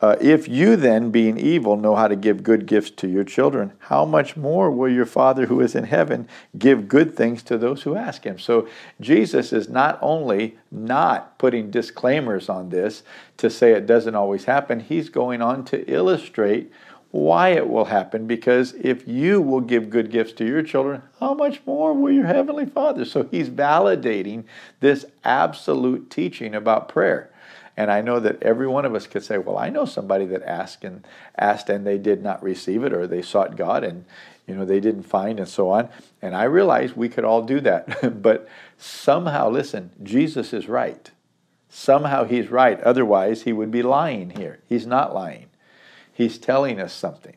Uh, 0.00 0.14
if 0.20 0.46
you 0.46 0.76
then, 0.76 1.10
being 1.10 1.36
evil, 1.36 1.76
know 1.76 1.96
how 1.96 2.06
to 2.06 2.14
give 2.14 2.44
good 2.44 2.66
gifts 2.66 2.90
to 2.90 3.08
your 3.08 3.24
children, 3.24 3.72
how 3.80 4.04
much 4.04 4.36
more 4.36 4.70
will 4.70 4.88
your 4.88 5.06
Father 5.06 5.46
who 5.46 5.60
is 5.60 5.74
in 5.74 5.84
heaven 5.84 6.28
give 6.56 6.86
good 6.86 7.16
things 7.16 7.42
to 7.42 7.58
those 7.58 7.82
who 7.82 7.96
ask 7.96 8.22
him? 8.22 8.38
So 8.38 8.68
Jesus 9.00 9.52
is 9.52 9.68
not 9.68 9.98
only 10.00 10.56
not 10.70 11.36
putting 11.36 11.72
disclaimers 11.72 12.48
on 12.48 12.68
this 12.68 13.02
to 13.38 13.50
say 13.50 13.72
it 13.72 13.86
doesn't 13.86 14.14
always 14.14 14.44
happen, 14.44 14.78
he's 14.78 15.08
going 15.08 15.42
on 15.42 15.64
to 15.66 15.84
illustrate 15.90 16.70
why 17.10 17.48
it 17.48 17.68
will 17.68 17.86
happen 17.86 18.26
because 18.26 18.74
if 18.74 19.08
you 19.08 19.40
will 19.40 19.62
give 19.62 19.90
good 19.90 20.10
gifts 20.10 20.32
to 20.34 20.46
your 20.46 20.62
children, 20.62 21.02
how 21.18 21.34
much 21.34 21.60
more 21.66 21.92
will 21.92 22.12
your 22.12 22.26
heavenly 22.26 22.66
Father? 22.66 23.04
So 23.04 23.24
he's 23.24 23.48
validating 23.48 24.44
this 24.80 25.06
absolute 25.24 26.10
teaching 26.10 26.54
about 26.54 26.88
prayer. 26.88 27.30
And 27.78 27.92
I 27.92 28.00
know 28.00 28.18
that 28.18 28.42
every 28.42 28.66
one 28.66 28.84
of 28.84 28.96
us 28.96 29.06
could 29.06 29.22
say, 29.22 29.38
well, 29.38 29.56
I 29.56 29.68
know 29.68 29.84
somebody 29.84 30.24
that 30.26 30.42
asked 30.42 30.82
and 30.82 31.06
asked 31.38 31.68
and 31.68 31.86
they 31.86 31.96
did 31.96 32.24
not 32.24 32.42
receive 32.42 32.82
it, 32.82 32.92
or 32.92 33.06
they 33.06 33.22
sought 33.22 33.56
God 33.56 33.84
and 33.84 34.04
you 34.48 34.56
know 34.56 34.64
they 34.64 34.80
didn't 34.80 35.04
find 35.04 35.38
and 35.38 35.48
so 35.48 35.70
on. 35.70 35.88
And 36.20 36.34
I 36.34 36.42
realize 36.42 36.96
we 36.96 37.08
could 37.08 37.24
all 37.24 37.42
do 37.42 37.60
that. 37.60 38.20
but 38.20 38.48
somehow, 38.78 39.48
listen, 39.48 39.92
Jesus 40.02 40.52
is 40.52 40.68
right. 40.68 41.12
Somehow 41.68 42.24
he's 42.24 42.48
right. 42.48 42.80
Otherwise, 42.80 43.42
he 43.42 43.52
would 43.52 43.70
be 43.70 43.82
lying 43.82 44.30
here. 44.30 44.58
He's 44.66 44.84
not 44.84 45.14
lying. 45.14 45.46
He's 46.12 46.36
telling 46.36 46.80
us 46.80 46.92
something. 46.92 47.36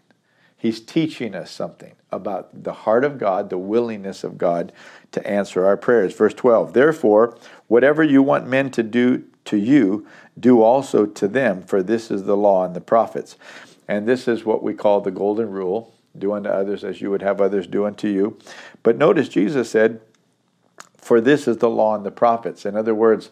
He's 0.57 0.81
teaching 0.81 1.35
us 1.35 1.51
something 1.51 1.93
about 2.11 2.63
the 2.63 2.73
heart 2.73 3.05
of 3.05 3.19
God, 3.19 3.51
the 3.51 3.59
willingness 3.59 4.23
of 4.23 4.39
God 4.39 4.71
to 5.11 5.25
answer 5.27 5.67
our 5.67 5.77
prayers. 5.77 6.15
Verse 6.15 6.33
12 6.33 6.73
Therefore, 6.73 7.37
whatever 7.67 8.01
you 8.01 8.23
want 8.23 8.47
men 8.47 8.71
to 8.71 8.81
do 8.81 9.25
to 9.45 9.57
you, 9.57 10.07
do 10.39 10.61
also 10.61 11.05
to 11.05 11.27
them, 11.27 11.61
for 11.61 11.83
this 11.83 12.11
is 12.11 12.23
the 12.23 12.37
law 12.37 12.65
and 12.65 12.75
the 12.75 12.81
prophets. 12.81 13.35
And 13.87 14.07
this 14.07 14.27
is 14.27 14.45
what 14.45 14.63
we 14.63 14.73
call 14.73 15.01
the 15.01 15.11
golden 15.11 15.49
rule 15.49 15.93
do 16.17 16.33
unto 16.33 16.49
others 16.49 16.83
as 16.83 17.01
you 17.01 17.09
would 17.09 17.21
have 17.21 17.39
others 17.39 17.67
do 17.67 17.85
unto 17.85 18.07
you. 18.07 18.37
But 18.83 18.97
notice 18.97 19.29
Jesus 19.29 19.69
said, 19.69 20.01
For 20.97 21.21
this 21.21 21.47
is 21.47 21.57
the 21.57 21.69
law 21.69 21.95
and 21.95 22.05
the 22.05 22.11
prophets. 22.11 22.65
In 22.65 22.75
other 22.75 22.93
words, 22.93 23.29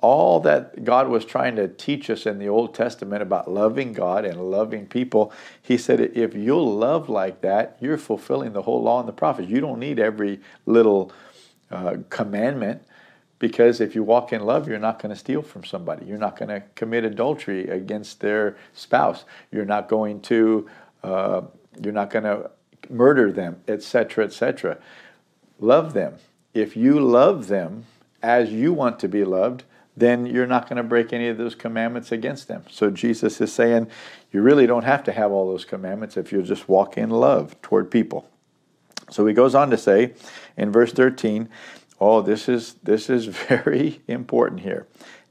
all 0.00 0.38
that 0.40 0.84
God 0.84 1.08
was 1.08 1.24
trying 1.24 1.56
to 1.56 1.66
teach 1.66 2.08
us 2.08 2.26
in 2.26 2.38
the 2.38 2.48
Old 2.48 2.74
Testament 2.74 3.22
about 3.22 3.50
loving 3.50 3.92
God 3.92 4.24
and 4.24 4.50
loving 4.50 4.86
people, 4.86 5.32
He 5.60 5.76
said, 5.76 6.00
if 6.00 6.34
you'll 6.34 6.76
love 6.76 7.08
like 7.08 7.40
that, 7.40 7.76
you're 7.80 7.98
fulfilling 7.98 8.52
the 8.52 8.62
whole 8.62 8.82
law 8.82 9.00
and 9.00 9.08
the 9.08 9.12
prophets. 9.12 9.48
You 9.48 9.60
don't 9.60 9.80
need 9.80 9.98
every 9.98 10.40
little 10.66 11.10
uh, 11.70 11.96
commandment. 12.10 12.82
Because 13.38 13.80
if 13.80 13.94
you 13.94 14.02
walk 14.02 14.32
in 14.32 14.44
love, 14.44 14.68
you're 14.68 14.78
not 14.78 15.00
going 15.00 15.10
to 15.10 15.18
steal 15.18 15.42
from 15.42 15.64
somebody. 15.64 16.06
You're 16.06 16.18
not 16.18 16.36
going 16.36 16.48
to 16.48 16.62
commit 16.74 17.04
adultery 17.04 17.68
against 17.68 18.20
their 18.20 18.56
spouse. 18.72 19.24
You're 19.52 19.64
not 19.64 19.88
going 19.88 20.20
to, 20.22 20.68
uh, 21.04 21.42
you're 21.80 21.92
not 21.92 22.10
going 22.10 22.24
to 22.24 22.50
murder 22.90 23.30
them, 23.30 23.60
etc., 23.68 24.24
etc. 24.24 24.78
Love 25.60 25.92
them. 25.92 26.16
If 26.52 26.76
you 26.76 26.98
love 27.00 27.46
them 27.46 27.84
as 28.22 28.50
you 28.52 28.72
want 28.72 28.98
to 29.00 29.08
be 29.08 29.24
loved, 29.24 29.64
then 29.96 30.26
you're 30.26 30.46
not 30.46 30.68
going 30.68 30.76
to 30.76 30.82
break 30.82 31.12
any 31.12 31.28
of 31.28 31.38
those 31.38 31.54
commandments 31.54 32.12
against 32.12 32.48
them. 32.48 32.64
So 32.70 32.90
Jesus 32.90 33.40
is 33.40 33.52
saying 33.52 33.88
you 34.30 34.42
really 34.42 34.66
don't 34.66 34.84
have 34.84 35.02
to 35.04 35.12
have 35.12 35.32
all 35.32 35.48
those 35.48 35.64
commandments 35.64 36.16
if 36.16 36.32
you 36.32 36.42
just 36.42 36.68
walk 36.68 36.96
in 36.96 37.10
love 37.10 37.60
toward 37.62 37.90
people. 37.90 38.28
So 39.10 39.26
he 39.26 39.34
goes 39.34 39.54
on 39.54 39.70
to 39.70 39.78
say 39.78 40.14
in 40.56 40.70
verse 40.70 40.92
13, 40.92 41.48
Oh, 42.00 42.20
this 42.22 42.48
is 42.48 42.74
this 42.82 43.10
is 43.10 43.26
very 43.48 44.00
important 44.06 44.60
here. 44.60 44.86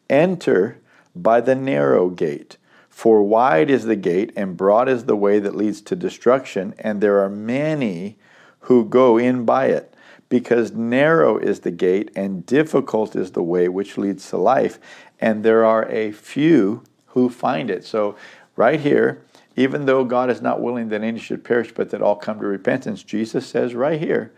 Enter 0.10 0.80
by 1.16 1.42
the 1.42 1.56
narrow 1.56 2.10
gate. 2.10 2.58
For 2.90 3.22
wide 3.22 3.70
is 3.70 3.86
the 3.86 3.96
gate 3.96 4.32
and 4.36 4.58
broad 4.58 4.90
is 4.90 5.06
the 5.06 5.16
way 5.16 5.40
that 5.40 5.56
leads 5.56 5.82
to 5.82 5.96
destruction, 5.96 6.74
and 6.80 7.00
there 7.00 7.20
are 7.20 7.30
many 7.30 8.18
who 8.62 8.86
go 8.86 9.18
in 9.18 9.46
by 9.46 9.68
it. 9.68 9.94
because 10.30 10.72
narrow 10.74 11.38
is 11.38 11.62
the 11.62 11.72
gate 11.72 12.12
and 12.16 12.46
difficult 12.46 13.16
is 13.16 13.32
the 13.32 13.44
way 13.44 13.70
which 13.70 13.98
leads 13.98 14.30
to 14.30 14.38
life, 14.38 14.80
and 15.20 15.44
there 15.44 15.64
are 15.64 15.88
a 15.90 16.12
few 16.12 16.84
who 17.08 17.30
find 17.30 17.70
it. 17.70 17.86
So, 17.86 18.16
right 18.56 18.80
here, 18.80 19.24
even 19.58 19.88
though 19.88 20.06
God 20.06 20.30
is 20.30 20.42
not 20.42 20.62
willing 20.62 20.90
that 20.90 21.04
any 21.04 21.20
should 21.20 21.44
perish, 21.44 21.74
but 21.74 21.90
that 21.90 22.02
all 22.02 22.16
come 22.16 22.40
to 22.40 22.46
repentance, 22.46 23.04
Jesus 23.04 23.46
says 23.46 23.74
right 23.74 24.00
here 24.00 24.32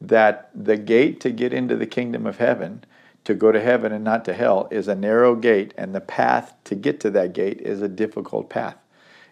that 0.00 0.50
the 0.54 0.76
gate 0.76 1.18
to 1.20 1.30
get 1.30 1.54
into 1.54 1.74
the 1.76 1.86
kingdom 1.86 2.26
of 2.26 2.36
heaven, 2.36 2.84
to 3.24 3.34
go 3.34 3.50
to 3.50 3.60
heaven 3.60 3.90
and 3.90 4.04
not 4.04 4.24
to 4.26 4.34
hell, 4.34 4.68
is 4.70 4.86
a 4.86 4.94
narrow 4.94 5.34
gate, 5.34 5.72
and 5.78 5.94
the 5.94 6.00
path 6.00 6.54
to 6.64 6.74
get 6.74 7.00
to 7.00 7.10
that 7.10 7.32
gate 7.32 7.60
is 7.62 7.80
a 7.80 7.88
difficult 7.88 8.50
path. 8.50 8.76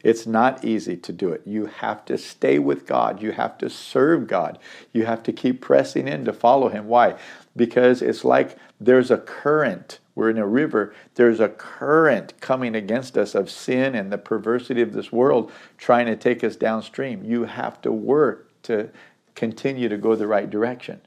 It's 0.03 0.27
not 0.27 0.65
easy 0.65 0.97
to 0.97 1.13
do 1.13 1.31
it. 1.31 1.43
You 1.47 1.67
have 1.67 2.05
to 2.07 2.19
stay 2.19 2.59
with 2.59 2.87
God. 2.87 3.23
You 3.23 3.33
have 3.33 3.57
to 3.59 3.71
serve 3.71 4.27
God. 4.27 4.59
You 4.93 5.05
have 5.07 5.23
to 5.25 5.33
keep 5.33 5.61
pressing 5.61 6.09
in 6.09 6.25
to 6.25 6.33
follow 6.33 6.69
Him. 6.69 6.89
Why? 6.89 7.17
Because 7.55 8.03
it's 8.03 8.25
like 8.25 8.57
there's 8.87 9.11
a 9.11 9.19
current. 9.19 10.01
We're 10.15 10.31
in 10.31 10.39
a 10.39 10.47
river. 10.47 10.95
There's 11.15 11.41
a 11.41 11.49
current 11.49 12.41
coming 12.41 12.75
against 12.75 13.19
us 13.19 13.35
of 13.35 13.51
sin 13.51 13.95
and 13.95 14.13
the 14.13 14.19
perversity 14.19 14.81
of 14.81 14.93
this 14.93 15.11
world 15.11 15.51
trying 15.77 16.07
to 16.07 16.17
take 16.17 16.45
us 16.45 16.57
downstream. 16.57 17.25
You 17.25 17.45
have 17.45 17.81
to 17.83 17.93
work 17.93 18.51
to 18.63 18.91
continue 19.35 19.89
to 19.89 19.97
go 19.97 20.15
the 20.15 20.27
right 20.27 20.49
direction. 20.49 21.01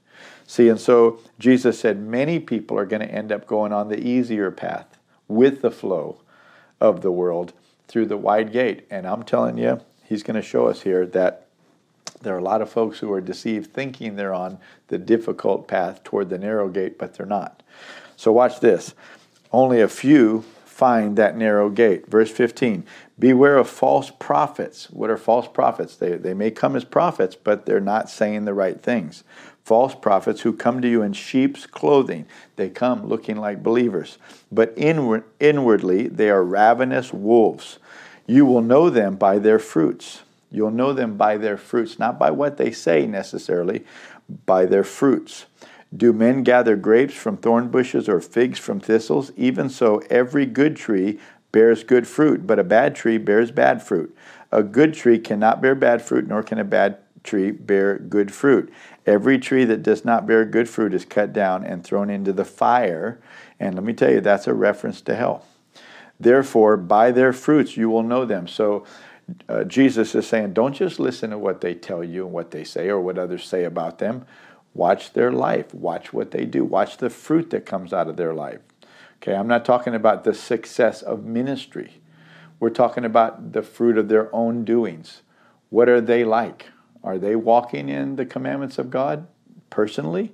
See, 0.45 0.69
and 0.69 0.79
so 0.79 1.19
Jesus 1.39 1.79
said 1.79 1.99
many 1.99 2.39
people 2.39 2.77
are 2.77 2.85
going 2.85 3.01
to 3.01 3.13
end 3.13 3.31
up 3.31 3.47
going 3.47 3.73
on 3.73 3.89
the 3.89 3.99
easier 3.99 4.51
path 4.51 4.97
with 5.27 5.61
the 5.61 5.71
flow 5.71 6.21
of 6.79 7.01
the 7.01 7.11
world 7.11 7.53
through 7.87 8.05
the 8.07 8.17
wide 8.17 8.51
gate. 8.51 8.85
And 8.89 9.07
I'm 9.07 9.23
telling 9.23 9.57
you, 9.57 9.81
he's 10.03 10.23
going 10.23 10.35
to 10.35 10.41
show 10.41 10.67
us 10.67 10.81
here 10.81 11.05
that 11.07 11.46
there 12.21 12.35
are 12.35 12.39
a 12.39 12.43
lot 12.43 12.61
of 12.61 12.69
folks 12.69 12.99
who 12.99 13.11
are 13.11 13.21
deceived 13.21 13.73
thinking 13.73 14.15
they're 14.15 14.33
on 14.33 14.57
the 14.87 14.97
difficult 14.97 15.67
path 15.67 16.03
toward 16.03 16.29
the 16.29 16.37
narrow 16.37 16.67
gate, 16.67 16.97
but 16.97 17.13
they're 17.13 17.25
not. 17.25 17.63
So 18.15 18.31
watch 18.31 18.59
this. 18.59 18.93
Only 19.51 19.81
a 19.81 19.87
few 19.87 20.43
find 20.65 21.17
that 21.17 21.35
narrow 21.35 21.69
gate. 21.69 22.07
Verse 22.07 22.29
15 22.29 22.85
Beware 23.17 23.57
of 23.57 23.67
false 23.67 24.11
prophets. 24.11 24.89
What 24.91 25.09
are 25.09 25.17
false 25.17 25.47
prophets? 25.47 25.95
They, 25.95 26.15
they 26.15 26.35
may 26.35 26.51
come 26.51 26.75
as 26.75 26.83
prophets, 26.83 27.35
but 27.35 27.65
they're 27.65 27.79
not 27.79 28.09
saying 28.09 28.45
the 28.45 28.53
right 28.53 28.79
things. 28.79 29.23
False 29.63 29.95
prophets 29.95 30.41
who 30.41 30.53
come 30.53 30.81
to 30.81 30.87
you 30.87 31.01
in 31.01 31.13
sheep's 31.13 31.65
clothing. 31.65 32.25
They 32.55 32.69
come 32.69 33.07
looking 33.07 33.37
like 33.37 33.63
believers, 33.63 34.17
but 34.51 34.71
inward, 34.77 35.23
inwardly 35.39 36.07
they 36.07 36.29
are 36.29 36.43
ravenous 36.43 37.11
wolves. 37.11 37.79
You 38.27 38.45
will 38.45 38.61
know 38.61 38.89
them 38.89 39.15
by 39.15 39.39
their 39.39 39.59
fruits. 39.59 40.21
You'll 40.51 40.71
know 40.71 40.93
them 40.93 41.17
by 41.17 41.37
their 41.37 41.57
fruits, 41.57 41.99
not 41.99 42.17
by 42.17 42.31
what 42.31 42.57
they 42.57 42.71
say 42.71 43.05
necessarily, 43.05 43.85
by 44.45 44.65
their 44.65 44.83
fruits. 44.83 45.45
Do 45.95 46.11
men 46.13 46.43
gather 46.43 46.75
grapes 46.75 47.13
from 47.13 47.37
thorn 47.37 47.69
bushes 47.69 48.09
or 48.09 48.19
figs 48.19 48.59
from 48.59 48.79
thistles? 48.79 49.31
Even 49.35 49.69
so, 49.69 50.01
every 50.09 50.45
good 50.45 50.75
tree 50.75 51.19
bears 51.51 51.83
good 51.83 52.07
fruit, 52.07 52.45
but 52.45 52.59
a 52.59 52.63
bad 52.63 52.95
tree 52.95 53.17
bears 53.17 53.51
bad 53.51 53.81
fruit. 53.81 54.15
A 54.51 54.63
good 54.63 54.93
tree 54.93 55.19
cannot 55.19 55.61
bear 55.61 55.75
bad 55.75 56.01
fruit, 56.01 56.27
nor 56.27 56.43
can 56.43 56.59
a 56.59 56.63
bad 56.63 56.97
tree 57.23 57.51
bear 57.51 57.97
good 57.97 58.33
fruit. 58.33 58.71
Every 59.05 59.39
tree 59.39 59.65
that 59.65 59.83
does 59.83 60.03
not 60.03 60.27
bear 60.27 60.45
good 60.45 60.69
fruit 60.69 60.93
is 60.93 61.05
cut 61.05 61.33
down 61.33 61.63
and 61.63 61.83
thrown 61.83 62.09
into 62.09 62.33
the 62.33 62.45
fire. 62.45 63.19
And 63.59 63.75
let 63.75 63.83
me 63.83 63.93
tell 63.93 64.11
you, 64.11 64.21
that's 64.21 64.47
a 64.47 64.53
reference 64.53 65.01
to 65.01 65.15
hell. 65.15 65.45
Therefore, 66.19 66.77
by 66.77 67.11
their 67.11 67.33
fruits 67.33 67.77
you 67.77 67.89
will 67.89 68.03
know 68.03 68.25
them. 68.25 68.47
So, 68.47 68.85
uh, 69.49 69.63
Jesus 69.63 70.15
is 70.15 70.27
saying, 70.27 70.53
don't 70.53 70.73
just 70.73 70.99
listen 70.99 71.31
to 71.31 71.37
what 71.37 71.61
they 71.61 71.73
tell 71.73 72.03
you 72.03 72.25
and 72.25 72.33
what 72.33 72.51
they 72.51 72.63
say 72.63 72.87
or 72.87 72.99
what 72.99 73.17
others 73.17 73.45
say 73.45 73.63
about 73.63 73.99
them. 73.99 74.25
Watch 74.73 75.13
their 75.13 75.31
life. 75.31 75.73
Watch 75.73 76.13
what 76.13 76.31
they 76.31 76.45
do. 76.45 76.63
Watch 76.63 76.97
the 76.97 77.09
fruit 77.09 77.49
that 77.49 77.65
comes 77.65 77.91
out 77.93 78.07
of 78.07 78.15
their 78.15 78.33
life. 78.33 78.59
Okay, 79.21 79.35
I'm 79.35 79.47
not 79.47 79.65
talking 79.65 79.95
about 79.95 80.23
the 80.23 80.33
success 80.33 81.01
of 81.01 81.25
ministry. 81.25 82.01
We're 82.59 82.69
talking 82.69 83.03
about 83.03 83.53
the 83.53 83.63
fruit 83.63 83.97
of 83.97 84.07
their 84.07 84.33
own 84.33 84.63
doings. 84.63 85.21
What 85.69 85.89
are 85.89 86.01
they 86.01 86.23
like? 86.23 86.67
Are 87.03 87.17
they 87.17 87.35
walking 87.35 87.89
in 87.89 88.15
the 88.15 88.25
commandments 88.25 88.77
of 88.77 88.89
God 88.89 89.27
personally? 89.69 90.33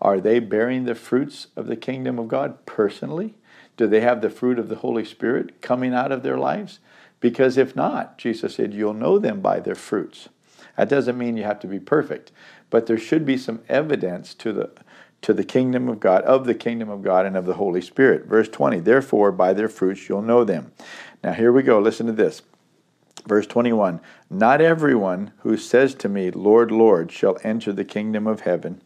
Are 0.00 0.20
they 0.20 0.38
bearing 0.38 0.84
the 0.84 0.94
fruits 0.94 1.48
of 1.56 1.66
the 1.66 1.76
kingdom 1.76 2.18
of 2.18 2.28
God 2.28 2.64
personally? 2.66 3.34
Do 3.76 3.86
they 3.86 4.00
have 4.00 4.20
the 4.20 4.30
fruit 4.30 4.58
of 4.58 4.68
the 4.68 4.76
Holy 4.76 5.04
Spirit 5.04 5.60
coming 5.60 5.94
out 5.94 6.12
of 6.12 6.22
their 6.22 6.38
lives? 6.38 6.78
Because 7.20 7.56
if 7.56 7.74
not, 7.74 8.18
Jesus 8.18 8.54
said, 8.54 8.74
you'll 8.74 8.94
know 8.94 9.18
them 9.18 9.40
by 9.40 9.60
their 9.60 9.74
fruits. 9.74 10.28
That 10.76 10.88
doesn't 10.88 11.18
mean 11.18 11.36
you 11.36 11.42
have 11.42 11.60
to 11.60 11.66
be 11.66 11.80
perfect, 11.80 12.30
but 12.70 12.86
there 12.86 12.98
should 12.98 13.26
be 13.26 13.36
some 13.36 13.60
evidence 13.68 14.34
to 14.34 14.52
the 14.52 14.70
to 15.20 15.32
the 15.32 15.42
kingdom 15.42 15.88
of 15.88 15.98
God, 15.98 16.22
of 16.22 16.46
the 16.46 16.54
kingdom 16.54 16.88
of 16.88 17.02
God 17.02 17.26
and 17.26 17.36
of 17.36 17.44
the 17.44 17.54
Holy 17.54 17.80
Spirit. 17.80 18.26
Verse 18.26 18.48
20, 18.48 18.78
therefore 18.78 19.32
by 19.32 19.52
their 19.52 19.68
fruits 19.68 20.08
you'll 20.08 20.22
know 20.22 20.44
them. 20.44 20.70
Now 21.24 21.32
here 21.32 21.52
we 21.52 21.64
go, 21.64 21.80
listen 21.80 22.06
to 22.06 22.12
this. 22.12 22.42
Verse 23.26 23.46
21 23.46 24.00
Not 24.30 24.60
everyone 24.60 25.32
who 25.38 25.56
says 25.56 25.94
to 25.96 26.08
me, 26.08 26.30
Lord, 26.30 26.70
Lord, 26.70 27.10
shall 27.10 27.38
enter 27.42 27.72
the 27.72 27.84
kingdom 27.84 28.26
of 28.26 28.42
heaven, 28.42 28.80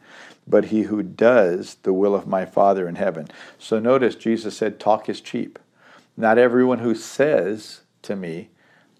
but 0.46 0.66
he 0.66 0.82
who 0.82 1.02
does 1.02 1.76
the 1.82 1.92
will 1.92 2.14
of 2.14 2.26
my 2.26 2.44
Father 2.44 2.88
in 2.88 2.96
heaven. 2.96 3.28
So 3.58 3.78
notice 3.78 4.14
Jesus 4.14 4.56
said, 4.56 4.80
Talk 4.80 5.08
is 5.08 5.20
cheap. 5.20 5.58
Not 6.16 6.38
everyone 6.38 6.80
who 6.80 6.94
says 6.94 7.82
to 8.02 8.16
me, 8.16 8.50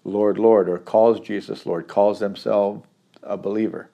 Lord, 0.03 0.37
Lord, 0.37 0.67
or 0.67 0.77
calls 0.77 1.19
Jesus 1.19 1.65
Lord, 1.65 1.87
calls 1.87 2.19
themselves 2.19 2.85
a 3.21 3.37
believer. 3.37 3.89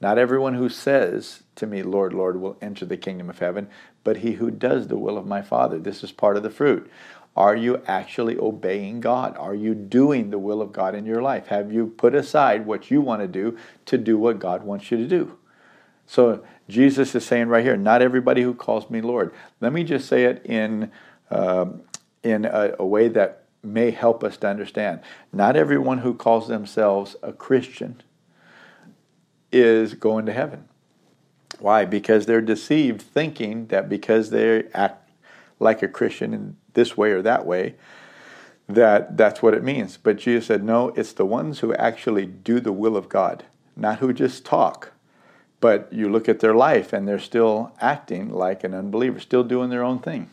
Not 0.00 0.18
everyone 0.18 0.54
who 0.54 0.68
says 0.68 1.42
to 1.56 1.66
me, 1.66 1.82
Lord, 1.82 2.12
Lord, 2.12 2.40
will 2.40 2.58
enter 2.60 2.84
the 2.84 2.96
kingdom 2.96 3.30
of 3.30 3.38
heaven, 3.38 3.68
but 4.02 4.18
he 4.18 4.32
who 4.32 4.50
does 4.50 4.88
the 4.88 4.98
will 4.98 5.16
of 5.16 5.26
my 5.26 5.40
Father. 5.40 5.78
This 5.78 6.04
is 6.04 6.12
part 6.12 6.36
of 6.36 6.42
the 6.42 6.50
fruit. 6.50 6.90
Are 7.36 7.56
you 7.56 7.82
actually 7.86 8.38
obeying 8.38 9.00
God? 9.00 9.36
Are 9.38 9.54
you 9.54 9.74
doing 9.74 10.30
the 10.30 10.38
will 10.38 10.62
of 10.62 10.72
God 10.72 10.94
in 10.94 11.04
your 11.04 11.22
life? 11.22 11.48
Have 11.48 11.72
you 11.72 11.86
put 11.86 12.14
aside 12.14 12.66
what 12.66 12.90
you 12.90 13.00
want 13.00 13.22
to 13.22 13.28
do 13.28 13.58
to 13.86 13.98
do 13.98 14.18
what 14.18 14.38
God 14.38 14.62
wants 14.62 14.90
you 14.90 14.98
to 14.98 15.06
do? 15.06 15.36
So 16.06 16.44
Jesus 16.68 17.14
is 17.14 17.24
saying 17.24 17.48
right 17.48 17.64
here, 17.64 17.76
not 17.76 18.02
everybody 18.02 18.42
who 18.42 18.54
calls 18.54 18.90
me 18.90 19.00
Lord. 19.00 19.32
Let 19.60 19.72
me 19.72 19.84
just 19.84 20.06
say 20.06 20.24
it 20.24 20.44
in, 20.44 20.92
um, 21.30 21.82
in 22.22 22.44
a, 22.44 22.74
a 22.78 22.86
way 22.86 23.08
that 23.08 23.43
may 23.64 23.90
help 23.90 24.22
us 24.22 24.36
to 24.38 24.48
understand. 24.48 25.00
Not 25.32 25.56
everyone 25.56 25.98
who 25.98 26.14
calls 26.14 26.48
themselves 26.48 27.16
a 27.22 27.32
Christian 27.32 28.02
is 29.52 29.94
going 29.94 30.26
to 30.26 30.32
heaven. 30.32 30.68
Why? 31.58 31.84
Because 31.84 32.26
they're 32.26 32.40
deceived 32.40 33.00
thinking 33.00 33.68
that 33.68 33.88
because 33.88 34.30
they 34.30 34.64
act 34.74 35.10
like 35.60 35.82
a 35.82 35.88
Christian 35.88 36.34
in 36.34 36.56
this 36.74 36.96
way 36.96 37.12
or 37.12 37.22
that 37.22 37.46
way, 37.46 37.76
that 38.68 39.16
that's 39.16 39.42
what 39.42 39.54
it 39.54 39.62
means. 39.62 39.96
But 39.96 40.16
Jesus 40.16 40.46
said, 40.46 40.64
no, 40.64 40.88
it's 40.90 41.12
the 41.12 41.26
ones 41.26 41.60
who 41.60 41.74
actually 41.74 42.26
do 42.26 42.60
the 42.60 42.72
will 42.72 42.96
of 42.96 43.08
God, 43.08 43.44
not 43.76 43.98
who 43.98 44.12
just 44.12 44.44
talk. 44.44 44.92
But 45.60 45.92
you 45.92 46.10
look 46.10 46.28
at 46.28 46.40
their 46.40 46.54
life 46.54 46.92
and 46.92 47.06
they're 47.06 47.18
still 47.18 47.72
acting 47.80 48.30
like 48.30 48.64
an 48.64 48.74
unbeliever, 48.74 49.20
still 49.20 49.44
doing 49.44 49.70
their 49.70 49.84
own 49.84 49.98
thing. 49.98 50.28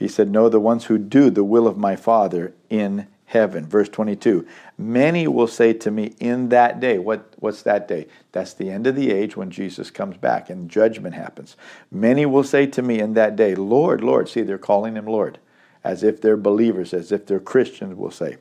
He 0.00 0.08
said, 0.08 0.30
No, 0.30 0.48
the 0.48 0.58
ones 0.58 0.86
who 0.86 0.96
do 0.96 1.28
the 1.28 1.44
will 1.44 1.68
of 1.68 1.76
my 1.76 1.94
Father 1.94 2.54
in 2.70 3.06
heaven. 3.26 3.66
Verse 3.66 3.90
22 3.90 4.46
Many 4.78 5.28
will 5.28 5.46
say 5.46 5.74
to 5.74 5.90
me 5.90 6.14
in 6.18 6.48
that 6.48 6.80
day, 6.80 6.98
what, 6.98 7.34
what's 7.38 7.62
that 7.62 7.86
day? 7.86 8.06
That's 8.32 8.54
the 8.54 8.70
end 8.70 8.86
of 8.86 8.96
the 8.96 9.10
age 9.12 9.36
when 9.36 9.50
Jesus 9.50 9.90
comes 9.90 10.16
back 10.16 10.48
and 10.48 10.70
judgment 10.70 11.14
happens. 11.14 11.54
Many 11.92 12.24
will 12.24 12.42
say 12.42 12.66
to 12.68 12.80
me 12.80 12.98
in 12.98 13.12
that 13.12 13.36
day, 13.36 13.54
Lord, 13.54 14.02
Lord. 14.02 14.30
See, 14.30 14.40
they're 14.40 14.56
calling 14.56 14.96
him 14.96 15.04
Lord, 15.04 15.38
as 15.84 16.02
if 16.02 16.22
they're 16.22 16.38
believers, 16.38 16.94
as 16.94 17.12
if 17.12 17.26
they're 17.26 17.38
Christians, 17.38 17.94
will 17.94 18.10
say. 18.10 18.38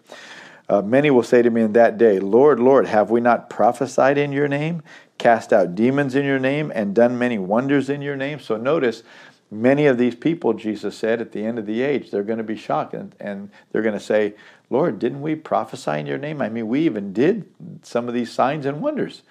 Uh, 0.69 0.81
many 0.81 1.09
will 1.09 1.23
say 1.23 1.41
to 1.41 1.49
me 1.49 1.61
in 1.61 1.73
that 1.73 1.97
day, 1.97 2.19
Lord, 2.19 2.59
Lord, 2.59 2.85
have 2.85 3.09
we 3.11 3.19
not 3.19 3.49
prophesied 3.49 4.17
in 4.17 4.31
your 4.31 4.47
name, 4.47 4.83
cast 5.17 5.51
out 5.51 5.75
demons 5.75 6.15
in 6.15 6.23
your 6.23 6.39
name, 6.39 6.71
and 6.73 6.95
done 6.95 7.17
many 7.17 7.37
wonders 7.37 7.89
in 7.89 8.01
your 8.01 8.15
name? 8.15 8.39
So 8.39 8.55
notice, 8.55 9.03
many 9.51 9.85
of 9.85 9.97
these 9.97 10.15
people, 10.15 10.53
Jesus 10.53 10.97
said, 10.97 11.21
at 11.21 11.31
the 11.31 11.45
end 11.45 11.59
of 11.59 11.65
the 11.65 11.81
age, 11.81 12.11
they're 12.11 12.23
going 12.23 12.37
to 12.37 12.43
be 12.43 12.55
shocked 12.55 12.93
and, 12.93 13.15
and 13.19 13.49
they're 13.71 13.81
going 13.81 13.97
to 13.97 13.99
say, 13.99 14.35
Lord, 14.69 14.99
didn't 14.99 15.21
we 15.21 15.35
prophesy 15.35 15.99
in 15.99 16.05
your 16.05 16.17
name? 16.17 16.41
I 16.41 16.49
mean, 16.49 16.67
we 16.67 16.81
even 16.81 17.13
did 17.13 17.51
some 17.81 18.07
of 18.07 18.13
these 18.13 18.31
signs 18.31 18.65
and 18.65 18.81
wonders. 18.81 19.23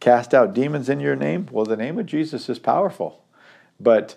Cast 0.00 0.34
out 0.34 0.54
demons 0.54 0.88
in 0.88 1.00
your 1.00 1.16
name? 1.16 1.48
Well, 1.50 1.64
the 1.64 1.76
name 1.76 1.98
of 1.98 2.06
Jesus 2.06 2.48
is 2.48 2.58
powerful. 2.58 3.24
But 3.80 4.16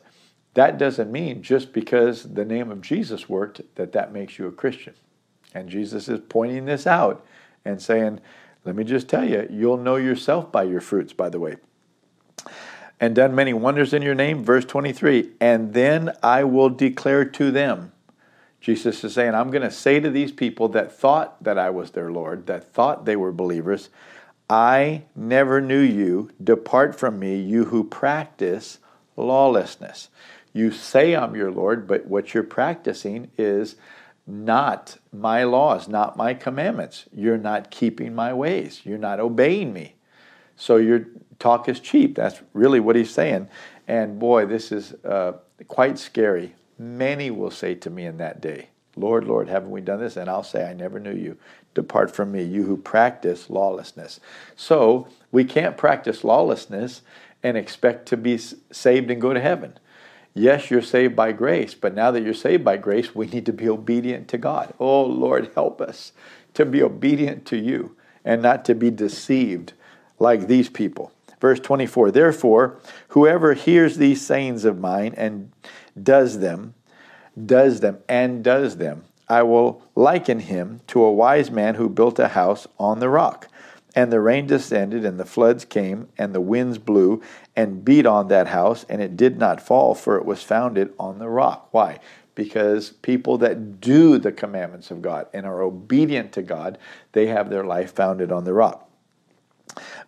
that 0.53 0.77
doesn't 0.77 1.11
mean 1.11 1.41
just 1.41 1.73
because 1.73 2.23
the 2.23 2.45
name 2.45 2.71
of 2.71 2.81
Jesus 2.81 3.29
worked 3.29 3.61
that 3.75 3.91
that 3.93 4.11
makes 4.11 4.37
you 4.37 4.47
a 4.47 4.51
Christian. 4.51 4.93
And 5.53 5.69
Jesus 5.69 6.07
is 6.07 6.19
pointing 6.29 6.65
this 6.65 6.85
out 6.85 7.25
and 7.65 7.81
saying, 7.81 8.19
let 8.65 8.75
me 8.75 8.83
just 8.83 9.07
tell 9.07 9.23
you, 9.23 9.47
you'll 9.49 9.77
know 9.77 9.95
yourself 9.95 10.51
by 10.51 10.63
your 10.63 10.81
fruits, 10.81 11.13
by 11.13 11.29
the 11.29 11.39
way. 11.39 11.55
And 12.99 13.15
done 13.15 13.35
many 13.35 13.53
wonders 13.53 13.93
in 13.93 14.01
your 14.01 14.15
name, 14.15 14.43
verse 14.43 14.65
23, 14.65 15.31
and 15.39 15.73
then 15.73 16.13
I 16.23 16.43
will 16.43 16.69
declare 16.69 17.25
to 17.25 17.51
them, 17.51 17.91
Jesus 18.59 19.03
is 19.03 19.13
saying, 19.13 19.35
I'm 19.35 19.51
going 19.51 19.61
to 19.61 19.71
say 19.71 19.99
to 19.99 20.09
these 20.09 20.31
people 20.31 20.67
that 20.69 20.91
thought 20.91 21.43
that 21.43 21.59
I 21.59 21.69
was 21.69 21.91
their 21.91 22.11
Lord, 22.11 22.47
that 22.47 22.73
thought 22.73 23.05
they 23.05 23.15
were 23.15 23.31
believers, 23.31 23.89
I 24.49 25.03
never 25.15 25.61
knew 25.61 25.79
you. 25.79 26.31
Depart 26.43 26.97
from 26.97 27.19
me, 27.19 27.39
you 27.39 27.65
who 27.65 27.83
practice 27.83 28.79
lawlessness. 29.15 30.09
You 30.53 30.71
say 30.71 31.15
I'm 31.15 31.35
your 31.35 31.51
Lord, 31.51 31.87
but 31.87 32.07
what 32.07 32.33
you're 32.33 32.43
practicing 32.43 33.29
is 33.37 33.75
not 34.25 34.97
my 35.13 35.43
laws, 35.43 35.87
not 35.87 36.17
my 36.17 36.33
commandments. 36.33 37.05
You're 37.13 37.37
not 37.37 37.69
keeping 37.69 38.15
my 38.15 38.33
ways. 38.33 38.81
You're 38.83 38.97
not 38.97 39.19
obeying 39.19 39.71
me. 39.71 39.96
So 40.57 40.75
your 40.75 41.05
talk 41.39 41.69
is 41.69 41.79
cheap. 41.79 42.15
That's 42.15 42.41
really 42.53 42.79
what 42.79 42.95
he's 42.95 43.11
saying. 43.11 43.47
And 43.87 44.19
boy, 44.19 44.45
this 44.45 44.71
is 44.71 44.93
uh, 45.05 45.33
quite 45.67 45.97
scary. 45.97 46.55
Many 46.77 47.31
will 47.31 47.51
say 47.51 47.75
to 47.75 47.89
me 47.89 48.05
in 48.05 48.17
that 48.17 48.41
day, 48.41 48.67
Lord, 48.95 49.25
Lord, 49.25 49.47
haven't 49.47 49.71
we 49.71 49.81
done 49.81 49.99
this? 49.99 50.17
And 50.17 50.29
I'll 50.29 50.43
say, 50.43 50.67
I 50.67 50.73
never 50.73 50.99
knew 50.99 51.13
you. 51.13 51.37
Depart 51.75 52.13
from 52.13 52.31
me, 52.31 52.43
you 52.43 52.63
who 52.63 52.75
practice 52.75 53.49
lawlessness. 53.49 54.19
So 54.55 55.07
we 55.31 55.45
can't 55.45 55.77
practice 55.77 56.23
lawlessness 56.23 57.03
and 57.43 57.55
expect 57.55 58.07
to 58.07 58.17
be 58.17 58.37
saved 58.37 59.11
and 59.11 59.21
go 59.21 59.33
to 59.33 59.39
heaven. 59.39 59.77
Yes, 60.33 60.69
you're 60.69 60.81
saved 60.81 61.15
by 61.15 61.31
grace, 61.31 61.75
but 61.75 61.95
now 61.95 62.11
that 62.11 62.23
you're 62.23 62.33
saved 62.33 62.63
by 62.63 62.77
grace, 62.77 63.15
we 63.15 63.27
need 63.27 63.45
to 63.45 63.53
be 63.53 63.69
obedient 63.69 64.27
to 64.29 64.37
God. 64.37 64.73
Oh, 64.79 65.03
Lord, 65.03 65.51
help 65.55 65.81
us 65.81 66.11
to 66.55 66.65
be 66.65 66.81
obedient 66.81 67.45
to 67.47 67.57
you 67.57 67.95
and 68.25 68.41
not 68.41 68.65
to 68.65 68.75
be 68.75 68.91
deceived 68.91 69.73
like 70.19 70.47
these 70.47 70.69
people. 70.69 71.11
Verse 71.39 71.59
24 71.59 72.11
Therefore, 72.11 72.79
whoever 73.09 73.53
hears 73.53 73.97
these 73.97 74.25
sayings 74.25 74.65
of 74.65 74.79
mine 74.79 75.13
and 75.17 75.51
does 76.01 76.39
them, 76.39 76.73
does 77.45 77.79
them, 77.81 77.99
and 78.09 78.43
does 78.43 78.77
them, 78.77 79.03
I 79.29 79.43
will 79.43 79.83
liken 79.95 80.39
him 80.39 80.81
to 80.87 81.03
a 81.03 81.11
wise 81.11 81.51
man 81.51 81.75
who 81.75 81.89
built 81.89 82.17
a 82.17 82.29
house 82.29 82.67
on 82.79 82.99
the 82.99 83.09
rock. 83.09 83.49
And 83.95 84.11
the 84.11 84.19
rain 84.19 84.45
descended, 84.45 85.03
and 85.03 85.19
the 85.19 85.25
floods 85.25 85.65
came, 85.65 86.07
and 86.17 86.33
the 86.33 86.41
winds 86.41 86.77
blew 86.77 87.21
and 87.55 87.83
beat 87.83 88.05
on 88.05 88.27
that 88.27 88.47
house, 88.47 88.85
and 88.87 89.01
it 89.01 89.17
did 89.17 89.39
not 89.39 89.59
fall, 89.59 89.95
for 89.95 90.17
it 90.17 90.25
was 90.25 90.43
founded 90.43 90.93
on 90.99 91.17
the 91.17 91.27
rock. 91.27 91.69
Why? 91.71 91.99
Because 92.35 92.91
people 92.91 93.39
that 93.39 93.81
do 93.81 94.19
the 94.19 94.31
commandments 94.31 94.91
of 94.91 95.01
God 95.01 95.27
and 95.33 95.47
are 95.47 95.63
obedient 95.63 96.31
to 96.33 96.43
God, 96.43 96.77
they 97.13 97.25
have 97.25 97.49
their 97.49 97.63
life 97.63 97.91
founded 97.91 98.31
on 98.31 98.43
the 98.43 98.53
rock. 98.53 98.86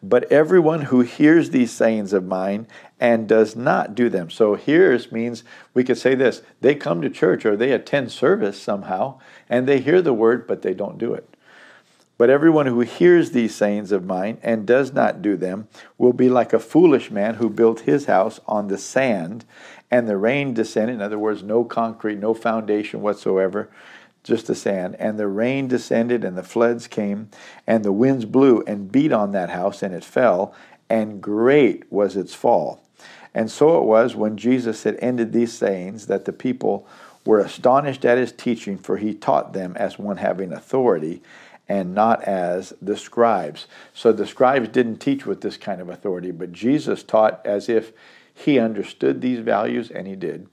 But 0.01 0.31
everyone 0.31 0.83
who 0.83 1.01
hears 1.01 1.49
these 1.49 1.71
sayings 1.71 2.13
of 2.13 2.25
mine 2.25 2.67
and 2.99 3.27
does 3.27 3.55
not 3.55 3.95
do 3.95 4.09
them. 4.09 4.29
So 4.29 4.55
hears 4.55 5.11
means 5.11 5.43
we 5.73 5.83
could 5.83 5.97
say 5.97 6.15
this 6.15 6.41
they 6.61 6.75
come 6.75 7.01
to 7.01 7.09
church 7.09 7.45
or 7.45 7.57
they 7.57 7.71
attend 7.71 8.11
service 8.11 8.61
somehow 8.61 9.19
and 9.49 9.67
they 9.67 9.79
hear 9.79 10.01
the 10.01 10.13
word, 10.13 10.47
but 10.47 10.61
they 10.61 10.73
don't 10.73 10.97
do 10.97 11.13
it. 11.13 11.35
But 12.17 12.29
everyone 12.29 12.65
who 12.65 12.81
hears 12.81 13.31
these 13.31 13.55
sayings 13.55 13.93
of 13.93 14.05
mine 14.05 14.39
and 14.43 14.67
does 14.67 14.91
not 14.91 15.21
do 15.21 15.37
them 15.37 15.69
will 15.97 16.11
be 16.11 16.29
like 16.29 16.51
a 16.51 16.59
foolish 16.59 17.09
man 17.09 17.35
who 17.35 17.49
built 17.49 17.81
his 17.81 18.05
house 18.05 18.41
on 18.45 18.67
the 18.67 18.77
sand, 18.77 19.45
and 19.89 20.07
the 20.07 20.17
rain 20.17 20.53
descended. 20.53 20.95
In 20.95 21.01
other 21.01 21.17
words, 21.17 21.43
no 21.43 21.63
concrete, 21.63 22.19
no 22.19 22.33
foundation 22.33 23.01
whatsoever 23.01 23.69
just 24.23 24.47
the 24.47 24.55
sand. 24.55 24.95
And 24.99 25.19
the 25.19 25.27
rain 25.27 25.67
descended, 25.67 26.23
and 26.23 26.37
the 26.37 26.43
floods 26.43 26.87
came, 26.87 27.29
and 27.65 27.83
the 27.83 27.91
winds 27.91 28.25
blew 28.25 28.63
and 28.67 28.91
beat 28.91 29.11
on 29.11 29.31
that 29.31 29.49
house, 29.49 29.81
and 29.83 29.93
it 29.93 30.03
fell, 30.03 30.53
and 30.89 31.21
great 31.21 31.91
was 31.91 32.15
its 32.15 32.33
fall. 32.33 32.81
And 33.33 33.51
so 33.51 33.77
it 33.77 33.83
was 33.83 34.15
when 34.15 34.37
Jesus 34.37 34.83
had 34.83 34.97
ended 34.99 35.31
these 35.31 35.53
sayings 35.53 36.07
that 36.07 36.25
the 36.25 36.33
people 36.33 36.87
were 37.25 37.39
astonished 37.39 38.05
at 38.05 38.17
his 38.17 38.31
teaching, 38.31 38.77
for 38.77 38.97
he 38.97 39.13
taught 39.13 39.53
them 39.53 39.75
as 39.77 39.99
one 39.99 40.17
having 40.17 40.51
authority 40.51 41.21
and 41.67 41.93
not 41.93 42.23
as 42.23 42.73
the 42.81 42.97
scribes. 42.97 43.67
So 43.93 44.11
the 44.11 44.25
scribes 44.25 44.69
didn't 44.69 44.97
teach 44.97 45.27
with 45.27 45.41
this 45.41 45.55
kind 45.55 45.79
of 45.79 45.89
authority, 45.89 46.31
but 46.31 46.51
Jesus 46.51 47.03
taught 47.03 47.45
as 47.45 47.69
if 47.69 47.93
he 48.33 48.57
understood 48.57 49.21
these 49.21 49.39
values, 49.39 49.91
and 49.91 50.07
he 50.07 50.15
did. 50.15 50.47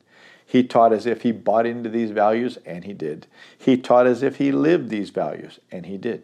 He 0.46 0.62
taught 0.62 0.92
as 0.92 1.06
if 1.06 1.22
he 1.22 1.32
bought 1.32 1.66
into 1.66 1.90
these 1.90 2.12
values, 2.12 2.56
and 2.64 2.84
he 2.84 2.92
did. 2.92 3.26
He 3.58 3.76
taught 3.76 4.06
as 4.06 4.22
if 4.22 4.36
he 4.36 4.52
lived 4.52 4.88
these 4.88 5.10
values, 5.10 5.58
and 5.72 5.86
he 5.86 5.98
did. 5.98 6.22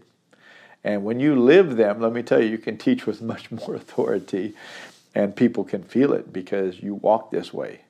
And 0.84 1.04
when 1.04 1.20
you 1.20 1.34
live 1.34 1.76
them, 1.76 2.00
let 2.00 2.12
me 2.12 2.22
tell 2.22 2.40
you, 2.40 2.48
you 2.48 2.58
can 2.58 2.78
teach 2.78 3.06
with 3.06 3.20
much 3.32 3.50
more 3.50 3.74
authority, 3.74 4.54
and 5.14 5.34
people 5.34 5.64
can 5.64 5.82
feel 5.82 6.12
it 6.12 6.32
because 6.32 6.80
you 6.80 6.94
walk 6.94 7.30
this 7.30 7.52
way, 7.52 7.80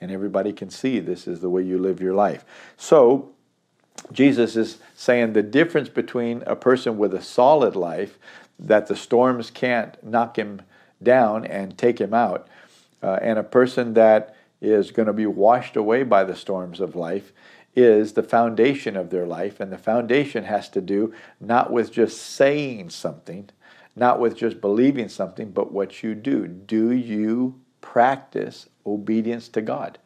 and 0.00 0.10
everybody 0.10 0.52
can 0.52 0.70
see 0.70 0.98
this 0.98 1.28
is 1.28 1.40
the 1.40 1.50
way 1.50 1.62
you 1.62 1.78
live 1.78 2.00
your 2.00 2.14
life. 2.14 2.44
So, 2.76 3.28
Jesus 4.10 4.56
is 4.56 4.78
saying 4.94 5.34
the 5.34 5.42
difference 5.42 5.90
between 5.90 6.42
a 6.46 6.56
person 6.56 6.96
with 6.96 7.12
a 7.14 7.22
solid 7.22 7.76
life, 7.76 8.18
that 8.58 8.86
the 8.86 8.96
storms 8.96 9.50
can't 9.50 10.02
knock 10.02 10.36
him 10.36 10.62
down 11.02 11.44
and 11.44 11.76
take 11.76 12.00
him 12.00 12.14
out, 12.14 12.48
uh, 13.02 13.18
and 13.20 13.38
a 13.38 13.42
person 13.42 13.94
that 13.94 14.34
is 14.62 14.92
going 14.92 15.06
to 15.06 15.12
be 15.12 15.26
washed 15.26 15.76
away 15.76 16.04
by 16.04 16.24
the 16.24 16.36
storms 16.36 16.80
of 16.80 16.96
life 16.96 17.32
is 17.74 18.12
the 18.12 18.22
foundation 18.22 18.96
of 18.96 19.10
their 19.10 19.26
life. 19.26 19.60
And 19.60 19.72
the 19.72 19.78
foundation 19.78 20.44
has 20.44 20.68
to 20.70 20.80
do 20.80 21.12
not 21.40 21.72
with 21.72 21.90
just 21.92 22.18
saying 22.22 22.90
something, 22.90 23.50
not 23.96 24.20
with 24.20 24.36
just 24.36 24.60
believing 24.60 25.08
something, 25.08 25.50
but 25.50 25.72
what 25.72 26.02
you 26.02 26.14
do. 26.14 26.46
Do 26.46 26.92
you 26.92 27.60
practice 27.80 28.68
obedience 28.86 29.48
to 29.48 29.60
God? 29.60 29.98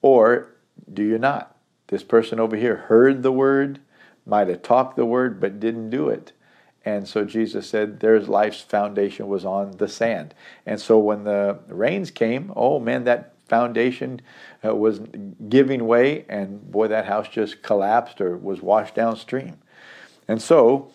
Or 0.00 0.52
do 0.92 1.02
you 1.02 1.18
not? 1.18 1.56
This 1.88 2.04
person 2.04 2.38
over 2.38 2.56
here 2.56 2.76
heard 2.76 3.22
the 3.22 3.32
word, 3.32 3.80
might 4.24 4.48
have 4.48 4.62
talked 4.62 4.96
the 4.96 5.06
word, 5.06 5.40
but 5.40 5.60
didn't 5.60 5.90
do 5.90 6.08
it. 6.08 6.32
And 6.84 7.08
so 7.08 7.24
Jesus 7.24 7.68
said 7.68 7.98
their 7.98 8.20
life's 8.20 8.60
foundation 8.60 9.26
was 9.26 9.44
on 9.44 9.72
the 9.72 9.88
sand. 9.88 10.34
And 10.64 10.80
so 10.80 10.98
when 10.98 11.24
the 11.24 11.58
rains 11.66 12.12
came, 12.12 12.52
oh 12.54 12.78
man, 12.78 13.04
that 13.04 13.32
foundation 13.48 14.20
uh, 14.64 14.74
was 14.74 15.00
giving 15.48 15.86
way, 15.86 16.24
and 16.28 16.70
boy, 16.70 16.88
that 16.88 17.06
house 17.06 17.28
just 17.28 17.62
collapsed 17.62 18.20
or 18.20 18.36
was 18.36 18.60
washed 18.60 18.94
downstream. 18.94 19.58
And 20.28 20.42
so, 20.42 20.90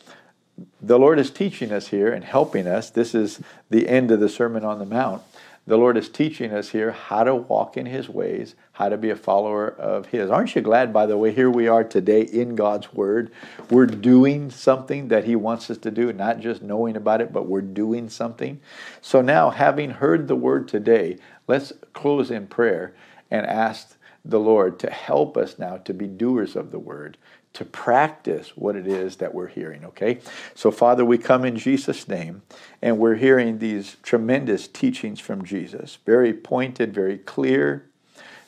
the 0.82 1.00
Lord 1.00 1.20
is 1.20 1.32
teaching 1.32 1.72
us 1.72 1.88
here 1.88 2.12
and 2.12 2.24
helping 2.24 2.68
us. 2.68 2.90
This 2.90 3.16
is 3.16 3.42
the 3.70 3.88
end 3.88 4.12
of 4.12 4.20
the 4.20 4.30
Sermon 4.30 4.66
on 4.66 4.80
the 4.80 4.86
Mount. 4.86 5.24
The 5.67 5.78
Lord 5.78 5.95
is 5.95 6.10
teaching 6.10 6.52
us 6.52 6.69
here 6.69 6.91
how 6.91 7.24
to 7.24 7.36
walk 7.36 7.78
in 7.78 7.86
His 7.86 8.10
ways, 8.10 8.56
how 8.74 8.89
to 8.89 8.97
be 8.97 9.12
a 9.12 9.15
follower 9.15 9.67
of 9.67 10.08
His. 10.08 10.30
Aren't 10.30 10.56
you 10.56 10.62
glad, 10.62 10.91
by 10.91 11.06
the 11.06 11.17
way, 11.17 11.32
here 11.32 11.52
we 11.52 11.67
are 11.67 11.84
today 11.84 12.21
in 12.21 12.56
God's 12.56 12.91
Word? 12.93 13.32
We're 13.69 13.86
doing 13.86 14.50
something 14.50 15.10
that 15.10 15.26
He 15.26 15.36
wants 15.36 15.69
us 15.69 15.78
to 15.80 15.91
do, 15.91 16.12
not 16.13 16.39
just 16.39 16.62
knowing 16.62 16.97
about 16.97 17.21
it, 17.21 17.32
but 17.32 17.47
we're 17.47 17.62
doing 17.62 18.10
something. 18.10 18.60
So 19.02 19.21
now, 19.21 19.52
having 19.52 19.91
heard 19.91 20.28
the 20.28 20.36
Word 20.36 20.67
today, 20.67 21.19
Let's 21.52 21.74
close 21.91 22.32
in 22.32 22.47
prayer 22.47 22.93
and 23.30 23.45
ask 23.45 23.97
the 24.24 24.39
Lord 24.39 24.80
to 24.80 24.89
help 24.89 25.36
us 25.36 25.60
now 25.60 25.76
to 25.80 25.93
be 25.93 26.08
doers 26.08 26.56
of 26.56 26.71
the 26.71 26.80
word, 26.80 27.17
to 27.54 27.66
practice 27.66 28.56
what 28.56 28.76
it 28.76 28.88
is 28.88 29.18
that 29.18 29.34
we're 29.34 29.48
hearing, 29.48 29.84
okay? 29.84 30.20
So, 30.56 30.72
Father, 30.72 31.04
we 31.04 31.18
come 31.18 31.44
in 31.44 31.58
Jesus' 31.58 32.08
name 32.08 32.44
and 32.82 32.98
we're 32.98 33.16
hearing 33.16 33.60
these 33.60 33.98
tremendous 34.04 34.68
teachings 34.68 35.20
from 35.20 35.44
Jesus. 35.44 35.98
Very 36.06 36.34
pointed, 36.34 36.94
very 36.94 37.18
clear, 37.18 37.90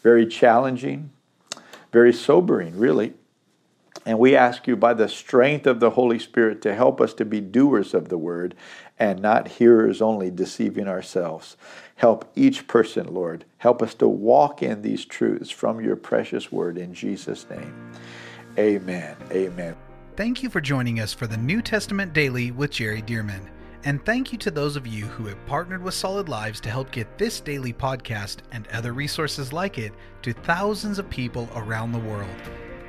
very 0.03 0.25
challenging, 0.25 1.11
very 1.91 2.13
sobering, 2.13 2.77
really. 2.77 3.13
And 4.05 4.19
we 4.19 4.35
ask 4.35 4.67
you 4.67 4.75
by 4.75 4.93
the 4.93 5.07
strength 5.07 5.65
of 5.65 5.79
the 5.79 5.91
Holy 5.91 6.19
Spirit 6.19 6.61
to 6.63 6.75
help 6.75 6.99
us 6.99 7.13
to 7.15 7.25
be 7.25 7.39
doers 7.39 7.93
of 7.93 8.09
the 8.09 8.17
word 8.17 8.55
and 8.99 9.21
not 9.21 9.47
hearers 9.47 10.01
only, 10.01 10.29
deceiving 10.29 10.87
ourselves. 10.87 11.55
Help 11.95 12.29
each 12.35 12.67
person, 12.67 13.13
Lord. 13.13 13.45
Help 13.59 13.81
us 13.81 13.93
to 13.95 14.07
walk 14.07 14.61
in 14.61 14.81
these 14.81 15.05
truths 15.05 15.49
from 15.49 15.79
your 15.79 15.95
precious 15.95 16.51
word 16.51 16.77
in 16.77 16.93
Jesus' 16.93 17.45
name. 17.49 17.93
Amen. 18.57 19.15
Amen. 19.31 19.75
Thank 20.15 20.43
you 20.43 20.49
for 20.49 20.61
joining 20.61 20.99
us 20.99 21.13
for 21.13 21.25
the 21.25 21.37
New 21.37 21.61
Testament 21.61 22.13
Daily 22.13 22.51
with 22.51 22.71
Jerry 22.71 23.01
Dirmann. 23.01 23.49
And 23.85 24.05
thank 24.05 24.31
you 24.31 24.37
to 24.39 24.51
those 24.51 24.75
of 24.75 24.87
you 24.87 25.05
who 25.05 25.25
have 25.25 25.45
partnered 25.45 25.83
with 25.83 25.93
Solid 25.93 26.29
Lives 26.29 26.61
to 26.61 26.69
help 26.69 26.91
get 26.91 27.17
this 27.17 27.41
daily 27.41 27.73
podcast 27.73 28.37
and 28.51 28.67
other 28.67 28.93
resources 28.93 29.51
like 29.51 29.77
it 29.77 29.91
to 30.21 30.31
thousands 30.31 30.99
of 30.99 31.09
people 31.09 31.49
around 31.55 31.91
the 31.91 31.99
world. 31.99 32.29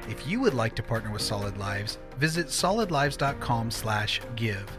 If 0.09 0.29
you 0.29 0.41
would 0.41 0.55
like 0.55 0.77
to 0.77 0.83
partner 0.83 1.11
with 1.11 1.23
Solid 1.23 1.57
Lives, 1.57 1.99
visit 2.19 2.49
solidlives.com/give. 2.49 4.79